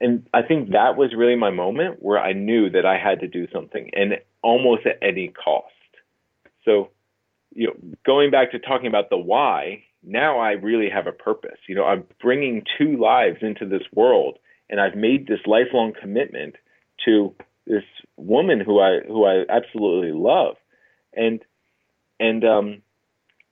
[0.00, 3.28] and I think that was really my moment where I knew that I had to
[3.28, 5.72] do something and almost at any cost.
[6.64, 6.90] So,
[7.54, 11.58] you know, going back to talking about the why, now I really have a purpose.
[11.68, 16.56] You know, I'm bringing two lives into this world and I've made this lifelong commitment
[17.04, 17.34] to
[17.66, 17.84] this
[18.16, 20.56] woman who I who I absolutely love.
[21.14, 21.40] And
[22.20, 22.82] and um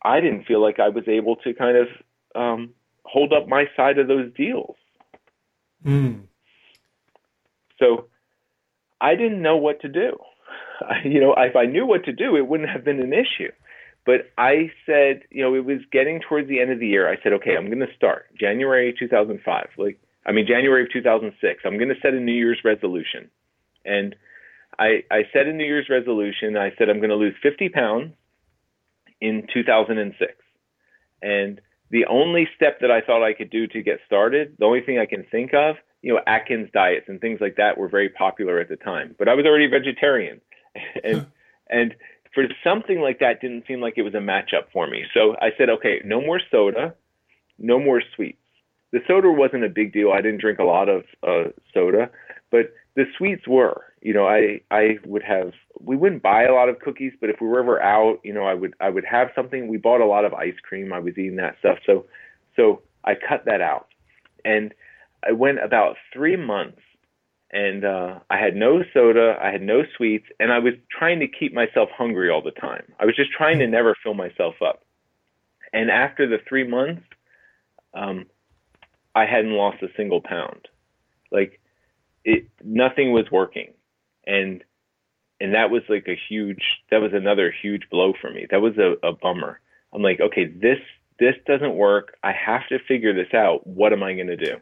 [0.03, 1.89] I didn't feel like I was able to kind of
[2.35, 2.71] um
[3.05, 4.77] hold up my side of those deals.
[5.85, 6.23] Mm.
[7.79, 8.07] So
[9.01, 10.17] I didn't know what to do.
[11.05, 13.53] You know, if I knew what to do, it wouldn't have been an issue.
[14.05, 17.11] But I said, you know, it was getting towards the end of the year.
[17.11, 19.69] I said, okay, I'm going to start January 2005.
[19.79, 21.63] Like, I mean, January of 2006.
[21.65, 23.31] I'm going to set a New Year's resolution.
[23.85, 24.17] And
[24.79, 26.57] I, I set a New Year's resolution.
[26.57, 28.13] I said, I'm going to lose 50 pounds
[29.21, 30.33] in 2006.
[31.23, 31.61] And
[31.91, 34.99] the only step that I thought I could do to get started, the only thing
[34.99, 38.61] I can think of you know, Atkins diets and things like that were very popular
[38.61, 39.15] at the time.
[39.19, 40.39] But I was already vegetarian,
[41.03, 41.27] and
[41.71, 41.95] and
[42.35, 45.05] for something like that didn't seem like it was a matchup for me.
[45.15, 46.95] So I said, okay, no more soda,
[47.59, 48.37] no more sweets.
[48.93, 50.13] The soda wasn't a big deal.
[50.13, 52.11] I didn't drink a lot of uh, soda,
[52.51, 53.85] but the sweets were.
[54.03, 57.41] You know, I I would have we wouldn't buy a lot of cookies, but if
[57.41, 59.69] we were ever out, you know, I would I would have something.
[59.69, 60.93] We bought a lot of ice cream.
[60.93, 61.79] I was eating that stuff.
[61.87, 62.05] So
[62.57, 63.87] so I cut that out.
[64.45, 64.75] And
[65.27, 66.81] I went about three months
[67.55, 71.29] and uh, I had no soda, I had no sweets, and I was trying to
[71.29, 72.83] keep myself hungry all the time.
[72.99, 74.83] I was just trying to never fill myself up.
[75.73, 77.03] And after the three months,
[77.95, 78.27] um,
[79.15, 80.67] I hadn't lost a single pound.
[81.31, 81.61] Like
[82.25, 83.73] it, nothing was working,
[84.27, 84.65] and
[85.41, 86.63] and that was like a huge.
[86.91, 88.47] That was another huge blow for me.
[88.51, 89.61] That was a, a bummer.
[89.93, 90.79] I'm like, okay, this
[91.21, 92.17] this doesn't work.
[92.25, 93.67] I have to figure this out.
[93.67, 94.57] What am I going to do?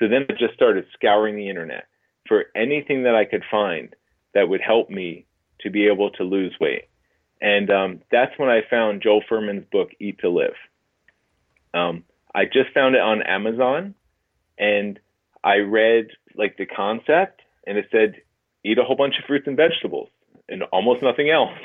[0.00, 1.86] So then I just started scouring the internet
[2.26, 3.94] for anything that I could find
[4.34, 5.26] that would help me
[5.60, 6.84] to be able to lose weight.
[7.40, 10.54] And um, that's when I found Joel Fuhrman's book, Eat to Live.
[11.74, 12.04] Um,
[12.34, 13.94] I just found it on Amazon
[14.58, 14.98] and
[15.44, 18.16] I read like the concept and it said,
[18.64, 20.08] eat a whole bunch of fruits and vegetables
[20.48, 21.52] and almost nothing else.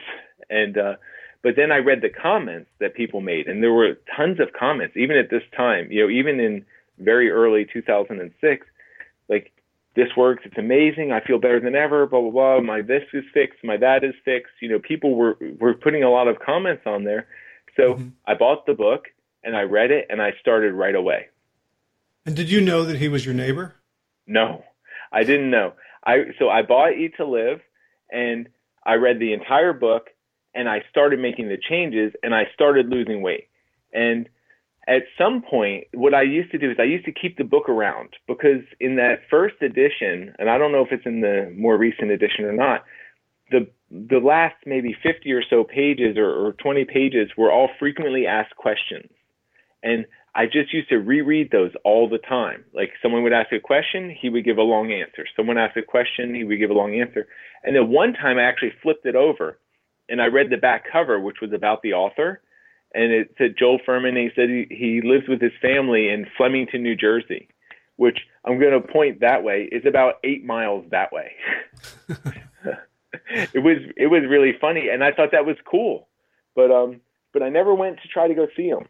[0.48, 0.96] And, uh,
[1.42, 4.96] but then I read the comments that people made and there were tons of comments,
[4.96, 6.66] even at this time, you know, even in
[6.98, 8.68] very early 2006,
[9.30, 9.52] like
[9.96, 12.62] this works, it's amazing, I feel better than ever, blah blah blah.
[12.62, 14.54] My this is fixed, my that is fixed.
[14.62, 17.28] You know, people were were putting a lot of comments on there.
[17.78, 18.10] So mm-hmm.
[18.26, 19.06] I bought the book
[19.44, 21.28] and I read it and I started right away.
[22.26, 23.76] And did you know that he was your neighbor?
[24.28, 24.64] No,
[25.12, 25.74] I didn't know.
[26.04, 27.62] I so I bought Eat to Live
[28.12, 28.50] and
[28.86, 30.10] I read the entire book
[30.54, 33.48] and I started making the changes and I started losing weight.
[33.94, 34.28] And
[34.88, 37.70] at some point, what I used to do is I used to keep the book
[37.70, 41.78] around because in that first edition, and I don't know if it's in the more
[41.78, 42.84] recent edition or not,
[43.52, 48.26] the the last maybe 50 or so pages or, or 20 pages were all frequently
[48.26, 49.10] asked questions.
[49.84, 52.66] And I just used to reread those all the time.
[52.74, 55.26] Like someone would ask a question, he would give a long answer.
[55.36, 57.28] Someone asked a question, he would give a long answer.
[57.64, 59.60] And then one time I actually flipped it over
[60.10, 62.42] and I read the back cover, which was about the author.
[62.94, 64.10] And it said Joel Fuhrman.
[64.10, 67.50] and he said he, he lives with his family in Flemington, New Jersey,
[67.98, 71.32] which I'm going to point that way is about eight miles that way.
[73.54, 76.08] it was it was really funny, and I thought that was cool,
[76.56, 77.02] but um,
[77.34, 78.88] but I never went to try to go see him.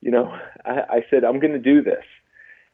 [0.00, 2.04] You know, I, I said I'm going to do this,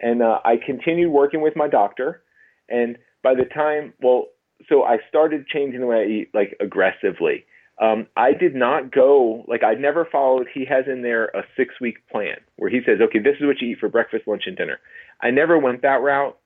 [0.01, 2.23] and uh, I continued working with my doctor,
[2.69, 4.27] and by the time, well,
[4.69, 7.45] so I started changing the way I eat like aggressively
[7.83, 10.47] um, I did not go like I never followed.
[10.55, 13.61] He has in there a six week plan where he says, okay, this is what
[13.61, 14.79] you eat for breakfast, lunch, and dinner.
[15.21, 16.39] I never went that route.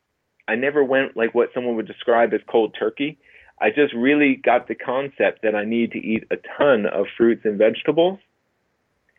[0.49, 3.19] I never went like what someone would describe as cold turkey.
[3.61, 7.43] I just really got the concept that I need to eat a ton of fruits
[7.45, 8.19] and vegetables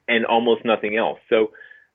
[0.07, 1.19] and almost nothing else.
[1.29, 1.51] So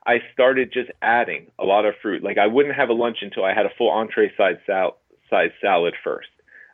[0.07, 2.23] I started just adding a lot of fruit.
[2.23, 4.99] Like I wouldn't have a lunch until I had a full entree size sal-
[5.29, 6.29] size salad first.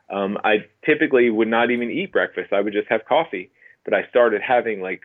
[0.09, 2.51] Um, I typically would not even eat breakfast.
[2.53, 3.51] I would just have coffee.
[3.85, 5.01] But I started having like,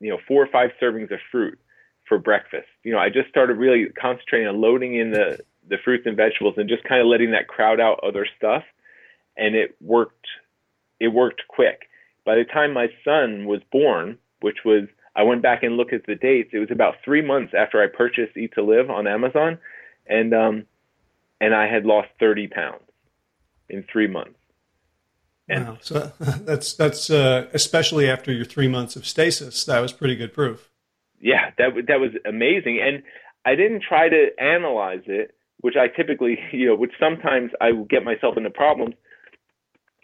[0.00, 1.58] you know, four or five servings of fruit
[2.06, 2.68] for breakfast.
[2.84, 6.54] You know, I just started really concentrating on loading in the the fruits and vegetables
[6.56, 8.62] and just kind of letting that crowd out other stuff.
[9.36, 10.26] And it worked.
[11.00, 11.88] It worked quick.
[12.24, 16.06] By the time my son was born, which was I went back and looked at
[16.06, 16.50] the dates.
[16.52, 19.58] It was about three months after I purchased Eat to Live on Amazon,
[20.06, 20.66] and um,
[21.40, 22.82] and I had lost 30 pounds
[23.68, 24.37] in three months.
[25.48, 25.78] And wow.
[25.80, 29.64] So that's that's uh, especially after your three months of stasis.
[29.64, 30.70] That was pretty good proof.
[31.20, 33.02] Yeah, that that was amazing, and
[33.44, 37.88] I didn't try to analyze it, which I typically, you know, which sometimes I would
[37.88, 38.94] get myself into problems.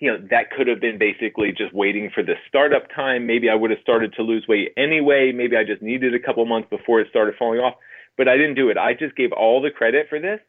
[0.00, 3.26] You know, that could have been basically just waiting for the startup time.
[3.26, 5.32] Maybe I would have started to lose weight anyway.
[5.32, 7.74] Maybe I just needed a couple months before it started falling off.
[8.16, 8.76] But I didn't do it.
[8.76, 10.40] I just gave all the credit for this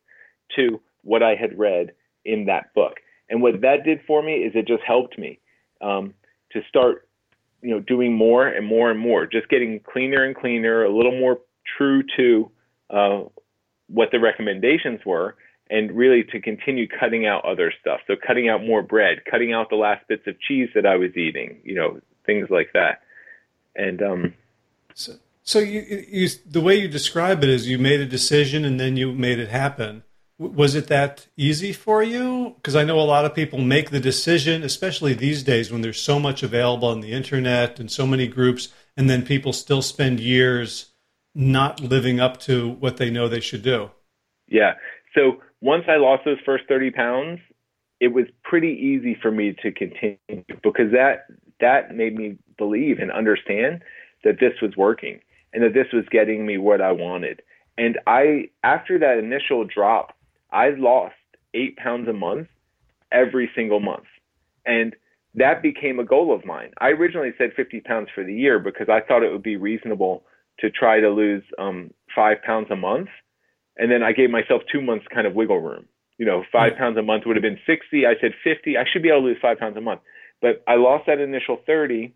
[0.56, 1.92] to what I had read
[2.26, 2.96] in that book.
[3.30, 5.40] And what that did for me is it just helped me
[5.82, 6.14] um,
[6.52, 7.08] to start,
[7.62, 11.18] you know, doing more and more and more, just getting cleaner and cleaner, a little
[11.18, 11.40] more
[11.78, 12.52] true to
[12.90, 13.24] uh,
[13.88, 15.36] what the recommendations were,
[15.70, 18.00] and really to continue cutting out other stuff.
[18.06, 21.16] So cutting out more bread, cutting out the last bits of cheese that I was
[21.18, 23.02] eating, you know, things like that.
[23.76, 24.34] And um,
[24.94, 25.14] so,
[25.44, 28.96] so you, you, the way you describe it is you made a decision and then
[28.96, 30.04] you made it happen
[30.38, 32.56] was it that easy for you?
[32.56, 36.02] Because I know a lot of people make the decision, especially these days when there's
[36.02, 40.20] so much available on the internet and so many groups, and then people still spend
[40.20, 40.92] years
[41.34, 43.92] not living up to what they know they should do.
[44.48, 44.74] Yeah.
[45.14, 47.40] So once I lost those first 30 pounds,
[48.00, 50.18] it was pretty easy for me to continue
[50.64, 51.28] because that
[51.62, 53.82] that made me believe and understand
[54.24, 55.22] that this was working
[55.54, 57.42] and that this was getting me what I wanted.
[57.78, 60.15] And I after that initial drop
[60.56, 61.16] I lost
[61.54, 62.48] eight pounds a month
[63.12, 64.06] every single month.
[64.66, 64.96] And
[65.36, 66.72] that became a goal of mine.
[66.80, 70.24] I originally said 50 pounds for the year because I thought it would be reasonable
[70.60, 73.10] to try to lose um, five pounds a month.
[73.78, 75.86] And then I gave myself two months kind of wiggle room.
[76.18, 76.80] You know, 5 mm-hmm.
[76.80, 78.06] pounds a month would have been 60.
[78.06, 78.78] I said 50.
[78.78, 80.00] I should be able to lose five pounds a month.
[80.42, 82.14] But I lost that initial 30,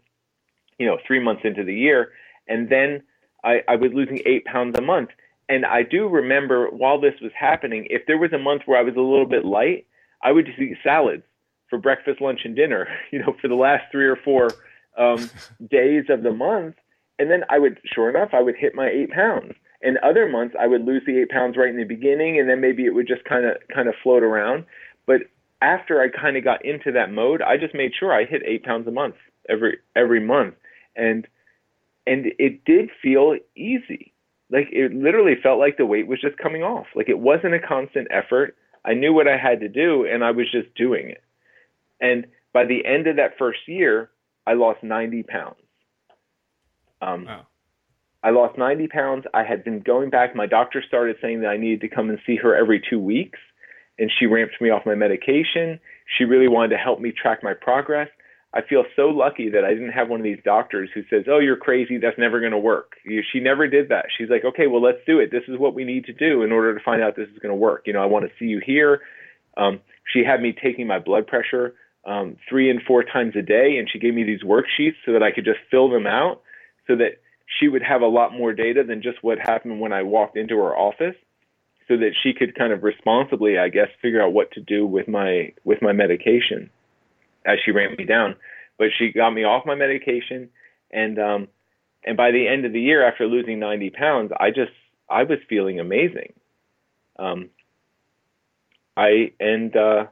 [0.78, 2.14] you know, three months into the year.
[2.48, 3.04] And then
[3.44, 5.10] I, I was losing eight pounds a month.
[5.50, 8.84] And I do remember while this was happening, if there was a month where I
[8.84, 9.88] was a little bit light,
[10.24, 11.24] I would just eat salads
[11.70, 14.52] for breakfast, lunch, and dinner, you know, for the last three or four
[14.98, 15.30] um,
[15.70, 16.76] days of the month.
[17.18, 19.54] And then I would, sure enough, I would hit my eight pounds.
[19.82, 22.62] And other months I would lose the eight pounds right in the beginning, and then
[22.62, 24.66] maybe it would just kind of kind of float around.
[25.08, 25.22] But
[25.62, 28.66] after I kind of got into that mode, I just made sure I hit eight
[28.66, 29.16] pounds a month
[29.48, 30.56] every every month,
[30.98, 31.26] and
[32.06, 34.12] and it did feel easy
[34.52, 36.88] like it literally felt like the weight was just coming off.
[36.96, 38.56] Like it wasn't a constant effort.
[38.86, 41.24] I knew what I had to do and I was just doing it.
[42.02, 44.10] And by the end of that first year,
[44.48, 45.56] I lost 90 pounds.
[47.02, 47.46] Um, wow.
[48.24, 49.26] I lost 90 pounds.
[49.34, 50.36] I had been going back.
[50.36, 53.40] My doctor started saying that I needed to come and see her every two weeks,
[53.98, 55.80] and she ramped me off my medication.
[56.18, 58.10] She really wanted to help me track my progress.
[58.52, 61.38] I feel so lucky that I didn't have one of these doctors who says, "Oh,
[61.38, 61.98] you're crazy.
[61.98, 64.06] That's never going to work." She never did that.
[64.18, 65.30] She's like, "Okay, well, let's do it.
[65.32, 67.52] This is what we need to do in order to find out this is going
[67.52, 69.02] to work." You know, I want to see you here.
[69.56, 69.82] Um,
[70.12, 71.76] she had me taking my blood pressure
[72.06, 75.22] um, three and four times a day, and she gave me these worksheets so that
[75.22, 76.42] I could just fill them out,
[76.88, 77.22] so that
[77.60, 80.58] she would have a lot more data than just what happened when I walked into
[80.58, 81.16] her office,
[81.88, 85.08] so that she could kind of responsibly, I guess, figure out what to do with
[85.08, 86.72] my with my medication
[87.50, 88.36] as she ran me down.
[88.78, 90.50] But she got me off my medication,
[90.92, 91.48] and um,
[92.06, 94.72] and by the end of the year, after losing 90 pounds, I just
[95.10, 96.34] I was feeling amazing.
[97.18, 97.50] Um,
[98.96, 100.06] I and uh,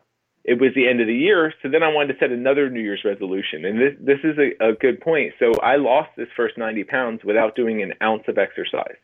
[0.43, 2.81] it was the end of the year, so then I wanted to set another New
[2.81, 5.33] Year's resolution, and this this is a, a good point.
[5.39, 8.97] So I lost this first 90 pounds without doing an ounce of exercise.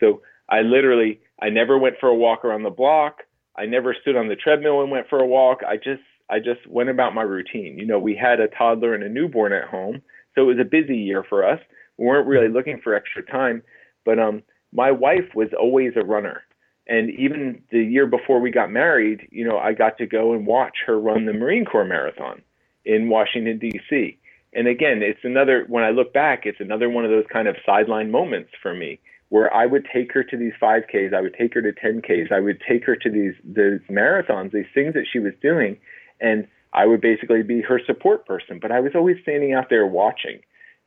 [0.00, 3.24] So I literally I never went for a walk around the block.
[3.56, 5.60] I never stood on the treadmill and went for a walk.
[5.66, 7.78] I just I just went about my routine.
[7.78, 10.02] You know, we had a toddler and a newborn at home,
[10.34, 11.60] so it was a busy year for us.
[11.96, 13.62] We weren't really looking for extra time,
[14.04, 16.42] but um, my wife was always a runner.
[16.86, 20.46] And even the year before we got married, you know, I got to go and
[20.46, 22.42] watch her run the Marine Corps Marathon
[22.84, 24.18] in Washington, D.C.
[24.54, 27.56] And again, it's another, when I look back, it's another one of those kind of
[27.66, 31.52] sideline moments for me where I would take her to these 5Ks, I would take
[31.54, 35.18] her to 10Ks, I would take her to these, these marathons, these things that she
[35.18, 35.76] was doing.
[36.20, 39.86] And I would basically be her support person, but I was always standing out there
[39.86, 40.40] watching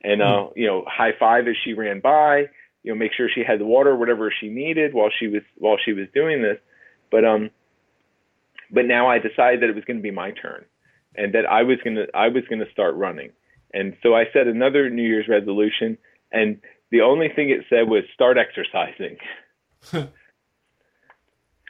[0.03, 2.45] and, uh, you know, high five as she ran by,
[2.83, 5.77] you know, make sure she had the water, whatever she needed while she was while
[5.83, 6.57] she was doing this.
[7.11, 7.51] But um,
[8.71, 10.65] but now I decided that it was going to be my turn,
[11.15, 13.31] and that I was gonna I was gonna start running.
[13.73, 15.97] And so I set another New Year's resolution,
[16.31, 16.59] and
[16.89, 19.17] the only thing it said was start exercising.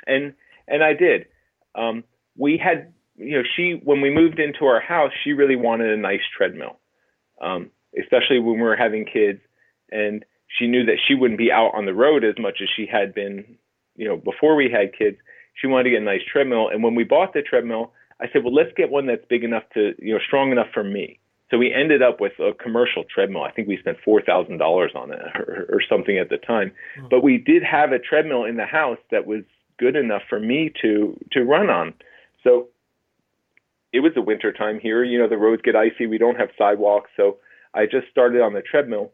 [0.07, 0.33] and
[0.67, 1.25] and I did.
[1.75, 2.03] Um,
[2.37, 5.97] we had you know she when we moved into our house, she really wanted a
[5.97, 6.79] nice treadmill,
[7.41, 7.69] um,
[7.99, 9.39] especially when we were having kids,
[9.91, 12.85] and she knew that she wouldn't be out on the road as much as she
[12.85, 13.57] had been,
[13.95, 15.17] you know, before we had kids.
[15.53, 16.69] She wanted to get a nice treadmill.
[16.69, 19.63] And when we bought the treadmill, I said, well, let's get one that's big enough
[19.73, 21.19] to, you know, strong enough for me.
[21.49, 23.43] So we ended up with a commercial treadmill.
[23.43, 26.71] I think we spent four thousand dollars on it or, or something at the time.
[26.97, 27.07] Mm-hmm.
[27.09, 29.43] But we did have a treadmill in the house that was
[29.77, 31.93] good enough for me to to run on.
[32.43, 32.69] So
[33.93, 35.03] it was the winter time here.
[35.03, 36.07] You know, the roads get icy.
[36.07, 37.11] We don't have sidewalks.
[37.17, 37.37] So
[37.73, 39.11] I just started on the treadmill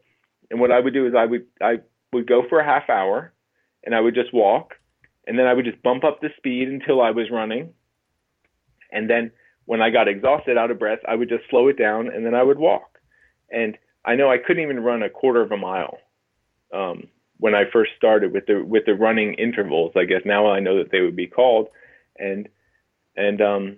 [0.50, 1.76] and what I would do is I would I
[2.12, 3.32] would go for a half hour,
[3.84, 4.74] and I would just walk,
[5.26, 7.72] and then I would just bump up the speed until I was running,
[8.92, 9.30] and then
[9.66, 12.34] when I got exhausted, out of breath, I would just slow it down, and then
[12.34, 12.98] I would walk.
[13.50, 15.98] And I know I couldn't even run a quarter of a mile
[16.72, 19.92] um, when I first started with the with the running intervals.
[19.96, 21.68] I guess now I know that they would be called,
[22.16, 22.48] and
[23.16, 23.76] and um,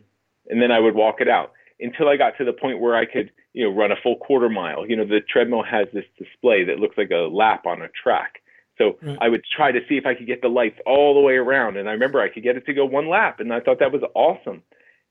[0.51, 3.07] and then I would walk it out until I got to the point where I
[3.07, 4.87] could you know, run a full quarter mile.
[4.87, 8.43] You know, the treadmill has this display that looks like a lap on a track.
[8.79, 9.19] So right.
[9.21, 11.77] I would try to see if I could get the lights all the way around.
[11.77, 13.93] And I remember I could get it to go one lap, and I thought that
[13.93, 14.63] was awesome.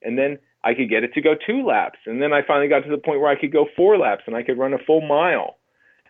[0.02, 2.00] And then I could get it to go two laps.
[2.06, 4.36] And then I finally got to the point where I could go four laps and
[4.36, 5.58] I could run a full mile.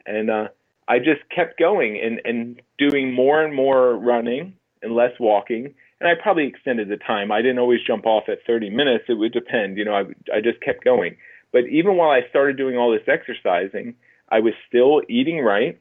[0.06, 0.48] And uh,
[0.88, 5.74] I just kept going and, and doing more and more running and less walking.
[6.00, 7.32] And I probably extended the time.
[7.32, 9.06] I didn't always jump off at 30 minutes.
[9.10, 9.78] It would depend.
[9.78, 11.18] You know, I, I just kept going.
[11.52, 13.96] But even while I started doing all this exercising,
[14.30, 15.80] I was still eating right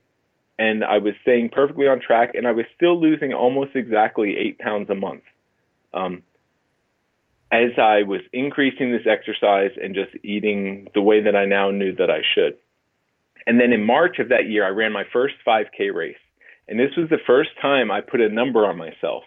[0.58, 4.58] and I was staying perfectly on track and I was still losing almost exactly eight
[4.58, 5.22] pounds a month.
[5.94, 6.22] Um,
[7.50, 11.94] as I was increasing this exercise and just eating the way that I now knew
[11.96, 12.58] that I should.
[13.46, 16.18] And then in March of that year, I ran my first 5K race.
[16.66, 19.24] And this was the first time I put a number on myself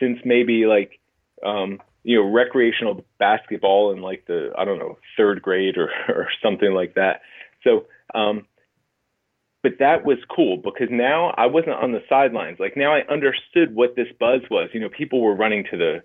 [0.00, 1.00] since maybe like
[1.44, 6.28] um, you know recreational basketball in like the I don't know third grade or or
[6.42, 7.20] something like that.
[7.64, 8.46] So, um,
[9.62, 12.58] but that was cool because now I wasn't on the sidelines.
[12.60, 14.70] Like now I understood what this buzz was.
[14.72, 16.02] You know, people were running to the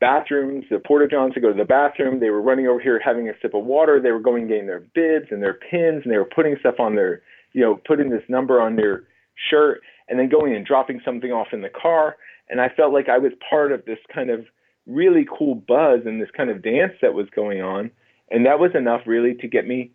[0.00, 2.20] bathrooms, the porta johns to go to the bathroom.
[2.20, 4.00] They were running over here having a sip of water.
[4.00, 6.96] They were going getting their bibs and their pins, and they were putting stuff on
[6.96, 7.22] their,
[7.52, 9.04] you know, putting this number on their
[9.50, 12.16] shirt, and then going and dropping something off in the car.
[12.50, 14.44] And I felt like I was part of this kind of
[14.86, 17.90] really cool buzz and this kind of dance that was going on.
[18.30, 19.92] And that was enough really to get me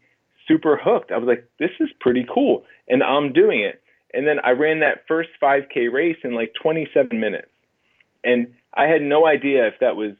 [0.47, 1.11] super hooked.
[1.11, 2.63] I was like, this is pretty cool.
[2.87, 3.81] And I'm doing it.
[4.13, 7.49] And then I ran that first 5K race in like 27 minutes.
[8.23, 10.11] And I had no idea if that was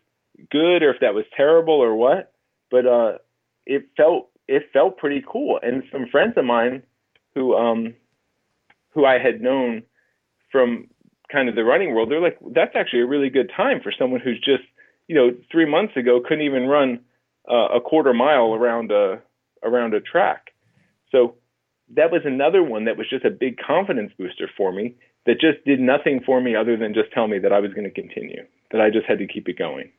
[0.51, 2.33] good or if that was terrible or what,
[2.69, 3.17] but uh,
[3.65, 5.59] it felt it felt pretty cool.
[5.63, 6.83] And some friends of mine
[7.33, 7.95] who um
[8.91, 9.83] who I had known
[10.51, 10.87] from
[11.31, 14.21] kind of the running world, they're like, that's actually a really good time for someone
[14.21, 14.63] who's just,
[15.07, 16.99] you know, three months ago couldn't even run
[17.49, 19.21] uh, a quarter mile around a
[19.63, 20.53] around a track.
[21.11, 21.35] So
[21.95, 24.95] that was another one that was just a big confidence booster for me
[25.25, 27.83] that just did nothing for me other than just tell me that I was going
[27.85, 29.91] to continue, that I just had to keep it going.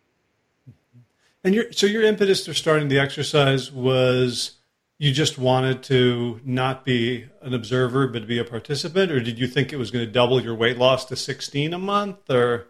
[1.44, 4.56] And your so your impetus for starting the exercise was
[4.98, 9.38] you just wanted to not be an observer but to be a participant, or did
[9.38, 12.68] you think it was going to double your weight loss to 16 a month, or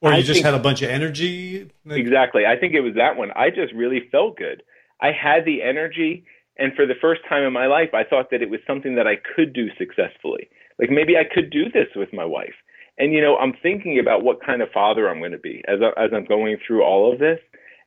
[0.00, 1.70] or you I just think, had a bunch of energy?
[1.88, 2.46] Exactly.
[2.46, 3.30] I think it was that one.
[3.36, 4.62] I just really felt good.
[5.00, 6.24] I had the energy,
[6.58, 9.06] and for the first time in my life, I thought that it was something that
[9.06, 10.48] I could do successfully.
[10.78, 12.54] Like maybe I could do this with my wife.
[12.98, 15.78] And you know, I'm thinking about what kind of father I'm going to be as
[15.80, 17.38] I, as I'm going through all of this,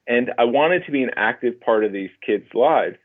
[0.08, 2.96] and I wanted to be an active part of these kids' lives.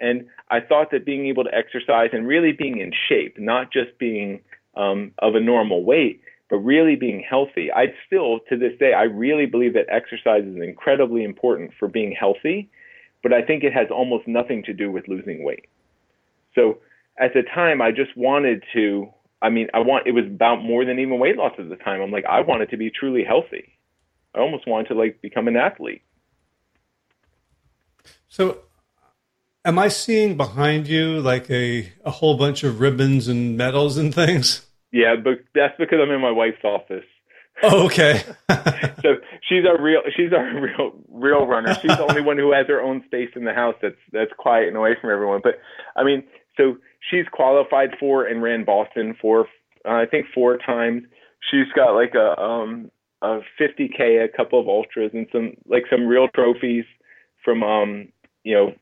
[0.00, 3.98] And I thought that being able to exercise and really being in shape, not just
[3.98, 4.40] being
[4.76, 7.70] um, of a normal weight, but really being healthy.
[7.72, 12.12] I still, to this day, I really believe that exercise is incredibly important for being
[12.12, 12.70] healthy,
[13.22, 15.66] but I think it has almost nothing to do with losing weight.
[16.54, 16.78] So
[17.18, 19.08] at the time, I just wanted to.
[19.40, 22.00] I mean, I want it was about more than even weight loss at the time.
[22.00, 23.78] I'm like, I wanted to be truly healthy.
[24.34, 26.02] I almost wanted to like become an athlete.
[28.28, 28.58] So
[29.64, 34.14] Am I seeing behind you like a, a whole bunch of ribbons and medals and
[34.14, 34.66] things?
[34.92, 37.04] Yeah, but that's because I'm in my wife's office.
[37.62, 38.22] Oh, okay.
[39.02, 41.74] so she's our real she's our real real runner.
[41.74, 44.68] She's the only one who has her own space in the house that's that's quiet
[44.68, 45.40] and away from everyone.
[45.42, 45.58] But
[45.96, 46.22] I mean,
[46.56, 46.76] so
[47.10, 49.46] she's qualified for and ran Boston for
[49.84, 51.02] uh, I think four times.
[51.50, 52.90] She's got like a um
[53.22, 56.84] a 50k, a couple of ultras, and some like some real trophies
[57.44, 58.08] from um
[58.44, 58.72] you know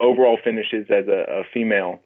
[0.00, 2.00] overall finishes as a, a female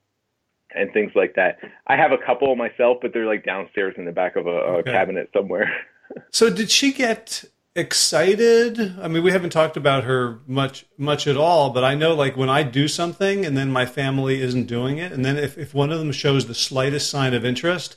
[0.74, 1.58] and things like that.
[1.86, 4.76] I have a couple myself, but they're like downstairs in the back of a, a
[4.78, 4.92] okay.
[4.92, 5.70] cabinet somewhere.
[6.30, 7.44] so did she get
[7.74, 8.98] excited?
[9.00, 12.36] I mean, we haven't talked about her much much at all, but I know like
[12.36, 15.74] when I do something and then my family isn't doing it, and then if, if
[15.74, 17.96] one of them shows the slightest sign of interest,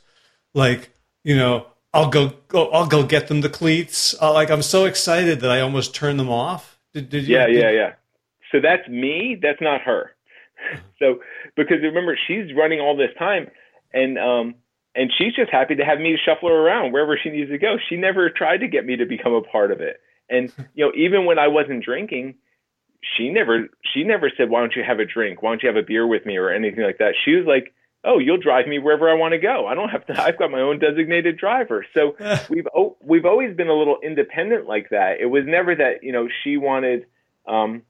[0.53, 0.91] like,
[1.23, 4.15] you know, I'll go, go I'll go get them the cleats.
[4.21, 6.79] I'll, like I'm so excited that I almost turn them off.
[6.93, 7.93] Did, did you, yeah, did, yeah, yeah.
[8.51, 9.37] So that's me.
[9.41, 10.11] That's not her.
[10.99, 11.19] So
[11.55, 13.47] because remember she's running all this time,
[13.93, 14.55] and um
[14.95, 17.77] and she's just happy to have me shuffle her around wherever she needs to go.
[17.87, 20.01] She never tried to get me to become a part of it.
[20.29, 22.35] And you know, even when I wasn't drinking,
[23.01, 25.41] she never she never said, "Why don't you have a drink?
[25.41, 27.13] Why don't you have a beer with me?" or anything like that.
[27.23, 27.73] She was like,
[28.03, 29.67] "Oh, you'll drive me wherever I want to go.
[29.67, 30.21] I don't have to.
[30.21, 32.15] I've got my own designated driver." So
[32.49, 32.67] we've
[33.01, 35.21] we've always been a little independent like that.
[35.21, 37.05] It was never that you know she wanted
[37.47, 37.83] um,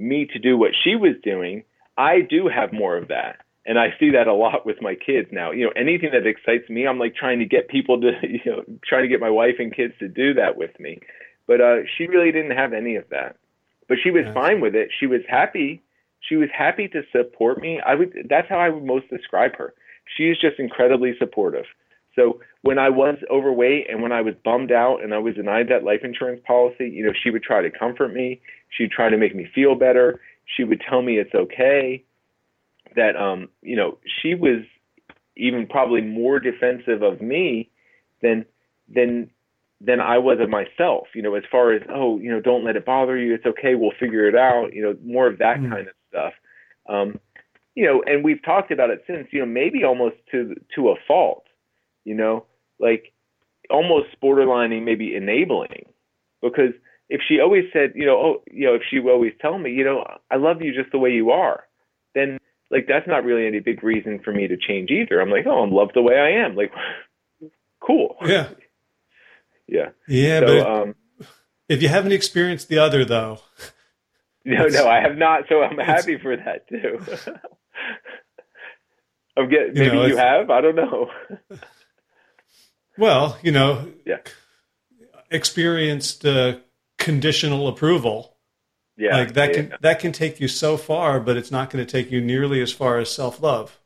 [0.00, 1.64] me to do what she was doing,
[1.96, 3.40] I do have more of that.
[3.66, 5.50] And I see that a lot with my kids now.
[5.52, 8.64] You know, anything that excites me, I'm like trying to get people to, you know,
[8.84, 11.00] trying to get my wife and kids to do that with me.
[11.46, 13.36] But uh, she really didn't have any of that.
[13.88, 14.90] But she was fine with it.
[14.98, 15.82] She was happy.
[16.20, 17.80] She was happy to support me.
[17.84, 18.26] I would.
[18.28, 19.74] That's how I would most describe her.
[20.16, 21.64] She is just incredibly supportive.
[22.16, 25.68] So when I was overweight and when I was bummed out and I was denied
[25.68, 28.40] that life insurance policy, you know, she would try to comfort me.
[28.68, 30.20] She'd try to make me feel better.
[30.44, 32.04] She would tell me it's okay.
[32.96, 34.62] That um, you know, she was
[35.36, 37.70] even probably more defensive of me
[38.20, 38.44] than
[38.92, 39.30] than
[39.80, 41.06] than I was of myself.
[41.14, 43.34] You know, as far as oh, you know, don't let it bother you.
[43.34, 43.76] It's okay.
[43.76, 44.72] We'll figure it out.
[44.72, 45.70] You know, more of that mm.
[45.70, 46.32] kind of stuff.
[46.88, 47.20] Um,
[47.76, 49.28] you know, and we've talked about it since.
[49.30, 51.44] You know, maybe almost to to a fault
[52.04, 52.46] you know,
[52.78, 53.12] like
[53.70, 55.86] almost borderlining maybe enabling
[56.42, 56.72] because
[57.08, 59.72] if she always said, you know, oh, you know, if she would always tell me,
[59.72, 61.64] you know, I love you just the way you are,
[62.14, 62.38] then
[62.70, 65.20] like that's not really any big reason for me to change either.
[65.20, 66.54] I'm like, oh, I'm loved the way I am.
[66.54, 66.72] Like,
[67.80, 68.16] cool.
[68.24, 68.48] Yeah.
[69.66, 69.90] yeah.
[70.06, 70.40] Yeah.
[70.40, 70.94] So, but um,
[71.68, 73.40] if you haven't experienced the other though.
[74.42, 75.42] No, no, I have not.
[75.50, 76.98] So I'm happy for that too.
[79.36, 80.48] I'm getting, maybe you, know, you have.
[80.48, 81.10] I don't know.
[83.00, 84.18] Well, you know, yeah.
[85.30, 86.58] experienced uh,
[86.98, 88.36] conditional approval.
[88.98, 89.54] Yeah, like that yeah.
[89.54, 92.60] can that can take you so far, but it's not going to take you nearly
[92.60, 93.80] as far as self love.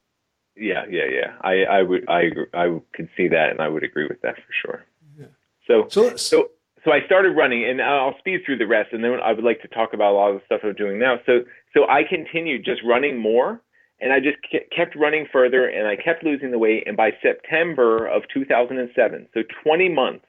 [0.57, 1.35] Yeah, yeah, yeah.
[1.43, 4.53] I I would I I could see that, and I would agree with that for
[4.67, 4.85] sure.
[5.17, 5.27] Yeah.
[5.69, 6.51] So so so
[6.85, 9.63] so I started running, and I'll speed through the rest, and then I would like
[9.63, 11.21] to talk about a lot of the stuff I'm doing now.
[11.25, 13.63] So so I continued just running more
[14.01, 14.39] and I just
[14.75, 16.85] kept running further and I kept losing the weight.
[16.87, 20.27] And by September of 2007, so 20 months,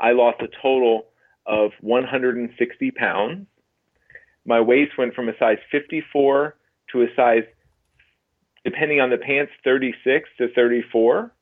[0.00, 1.06] I lost a total
[1.46, 3.46] of 160 pounds.
[4.44, 6.56] My waist went from a size 54
[6.92, 7.44] to a size,
[8.64, 11.32] depending on the pants, 36 to 34.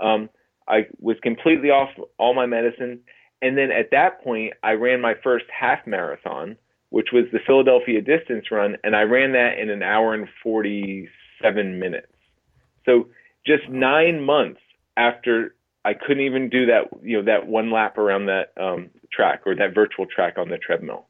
[0.00, 0.30] Um,
[0.66, 3.00] I was completely off all my medicine.
[3.42, 6.56] And then at that point, I ran my first half marathon
[6.90, 11.78] which was the Philadelphia distance run, and I ran that in an hour and 47
[11.78, 12.12] minutes.
[12.84, 13.08] So
[13.46, 14.60] just nine months
[14.96, 19.42] after I couldn't even do that, you know, that one lap around that um, track
[19.46, 21.06] or that virtual track on the treadmill.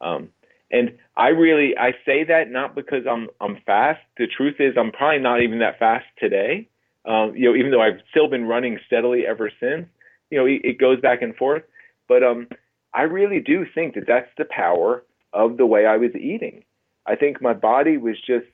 [0.00, 0.28] Um,
[0.70, 4.00] and I really I say that not because I'm I'm fast.
[4.18, 6.68] The truth is I'm probably not even that fast today.
[7.04, 9.86] Um, you know, even though I've still been running steadily ever since.
[10.30, 11.62] You know, it, it goes back and forth.
[12.08, 12.46] But um,
[12.94, 15.02] I really do think that that's the power
[15.32, 16.64] of the way I was eating.
[17.06, 18.46] I think my body was just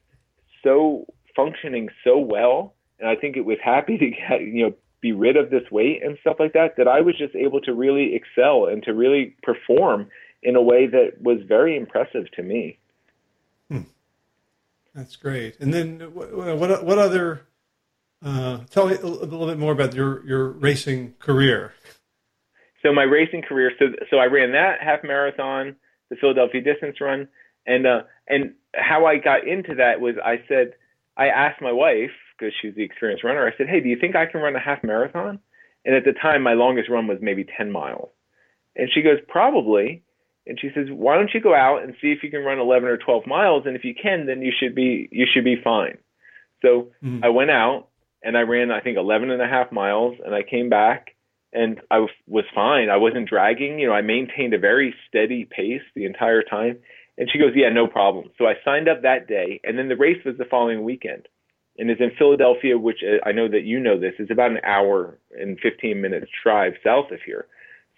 [0.63, 5.13] so functioning so well, and I think it was happy to get you know be
[5.13, 6.77] rid of this weight and stuff like that.
[6.77, 10.09] That I was just able to really excel and to really perform
[10.43, 12.79] in a way that was very impressive to me.
[13.71, 13.83] Hmm.
[14.95, 15.59] That's great.
[15.61, 17.43] And then what what, what other?
[18.25, 21.75] Uh, tell me a little bit more about your your racing career.
[22.83, 23.73] So my racing career.
[23.79, 25.77] So so I ran that half marathon,
[26.11, 27.29] the Philadelphia distance run,
[27.67, 30.75] and uh, and how I got into that was I said
[31.17, 33.47] I asked my wife because she's the experienced runner.
[33.47, 35.41] I said, "Hey, do you think I can run a half marathon?"
[35.85, 38.11] And at the time, my longest run was maybe 10 miles.
[38.75, 40.03] And she goes, "Probably."
[40.47, 42.89] And she says, "Why don't you go out and see if you can run 11
[42.89, 43.67] or 12 miles?
[43.67, 45.99] And if you can, then you should be you should be fine."
[46.63, 47.25] So mm.
[47.25, 47.89] I went out
[48.23, 51.16] and I ran I think 11 and a half miles, and I came back
[51.53, 52.91] and I was fine.
[52.91, 53.79] I wasn't dragging.
[53.79, 56.79] You know, I maintained a very steady pace the entire time.
[57.19, 58.31] And she goes, Yeah, no problem.
[58.39, 61.29] So I signed up that day, and then the race was the following weekend.
[61.79, 64.61] And it's in Philadelphia, which uh, I know that you know this, is about an
[64.65, 67.47] hour and 15 minutes drive south of here.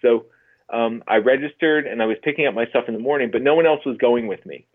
[0.01, 0.25] So
[0.71, 3.55] um, I registered and I was picking up my stuff in the morning, but no
[3.55, 4.65] one else was going with me.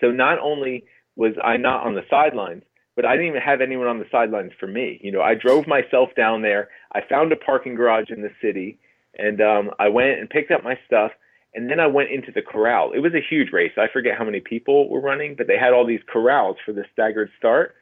[0.00, 0.84] So not only
[1.16, 2.62] was I not on the sidelines,
[2.96, 5.00] but I didn't even have anyone on the sidelines for me.
[5.02, 6.68] You know, I drove myself down there.
[6.92, 8.78] I found a parking garage in the city,
[9.16, 11.12] and um, I went and picked up my stuff
[11.54, 12.92] and then I went into the corral.
[12.92, 13.72] It was a huge race.
[13.76, 16.84] I forget how many people were running, but they had all these corrals for the
[16.92, 17.74] staggered start.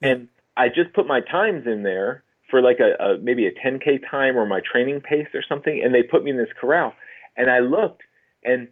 [0.00, 4.10] And I just put my times in there for like a, a maybe a 10k
[4.10, 6.94] time or my training pace or something, and they put me in this corral.
[7.36, 8.02] And I looked,
[8.44, 8.68] and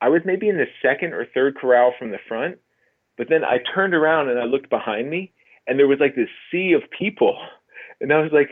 [0.00, 2.58] I was maybe in the second or third corral from the front.
[3.16, 5.32] But then I turned around and I looked behind me,
[5.66, 7.38] and there was like this sea of people,
[8.00, 8.50] and I was like,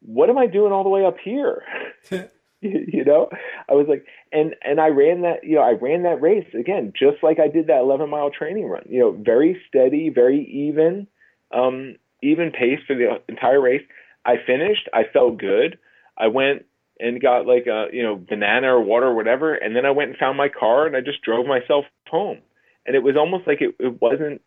[0.00, 1.62] "What am I doing all the way up here?"
[2.60, 3.28] you know?
[3.68, 6.92] I was like and and i ran that you know i ran that race again
[6.98, 11.06] just like i did that 11 mile training run you know very steady very even
[11.52, 13.82] um even pace for the entire race.
[14.24, 14.88] I finished.
[14.92, 15.78] I felt good.
[16.18, 16.64] I went
[16.98, 20.08] and got like a you know banana or water or whatever and then i went
[20.08, 22.38] and found my car and i just drove myself home
[22.86, 24.40] and it was almost like it, it wasn't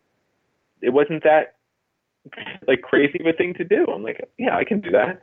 [0.82, 1.56] it wasn't that
[2.66, 5.20] like crazy of a thing to do i'm like yeah i can do that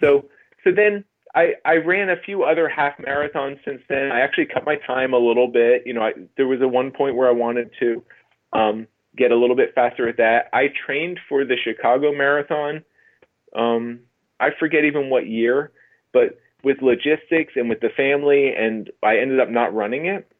[0.00, 0.24] so
[0.64, 1.04] so then
[1.34, 4.10] I, I ran a few other half marathons since then.
[4.10, 5.82] I actually cut my time a little bit.
[5.84, 8.02] You know, I, there was a one point where I wanted to
[8.52, 10.48] um, get a little bit faster at that.
[10.52, 12.82] I trained for the Chicago Marathon.
[13.54, 14.00] Um,
[14.40, 15.72] I forget even what year,
[16.12, 20.30] but with logistics and with the family, and I ended up not running it.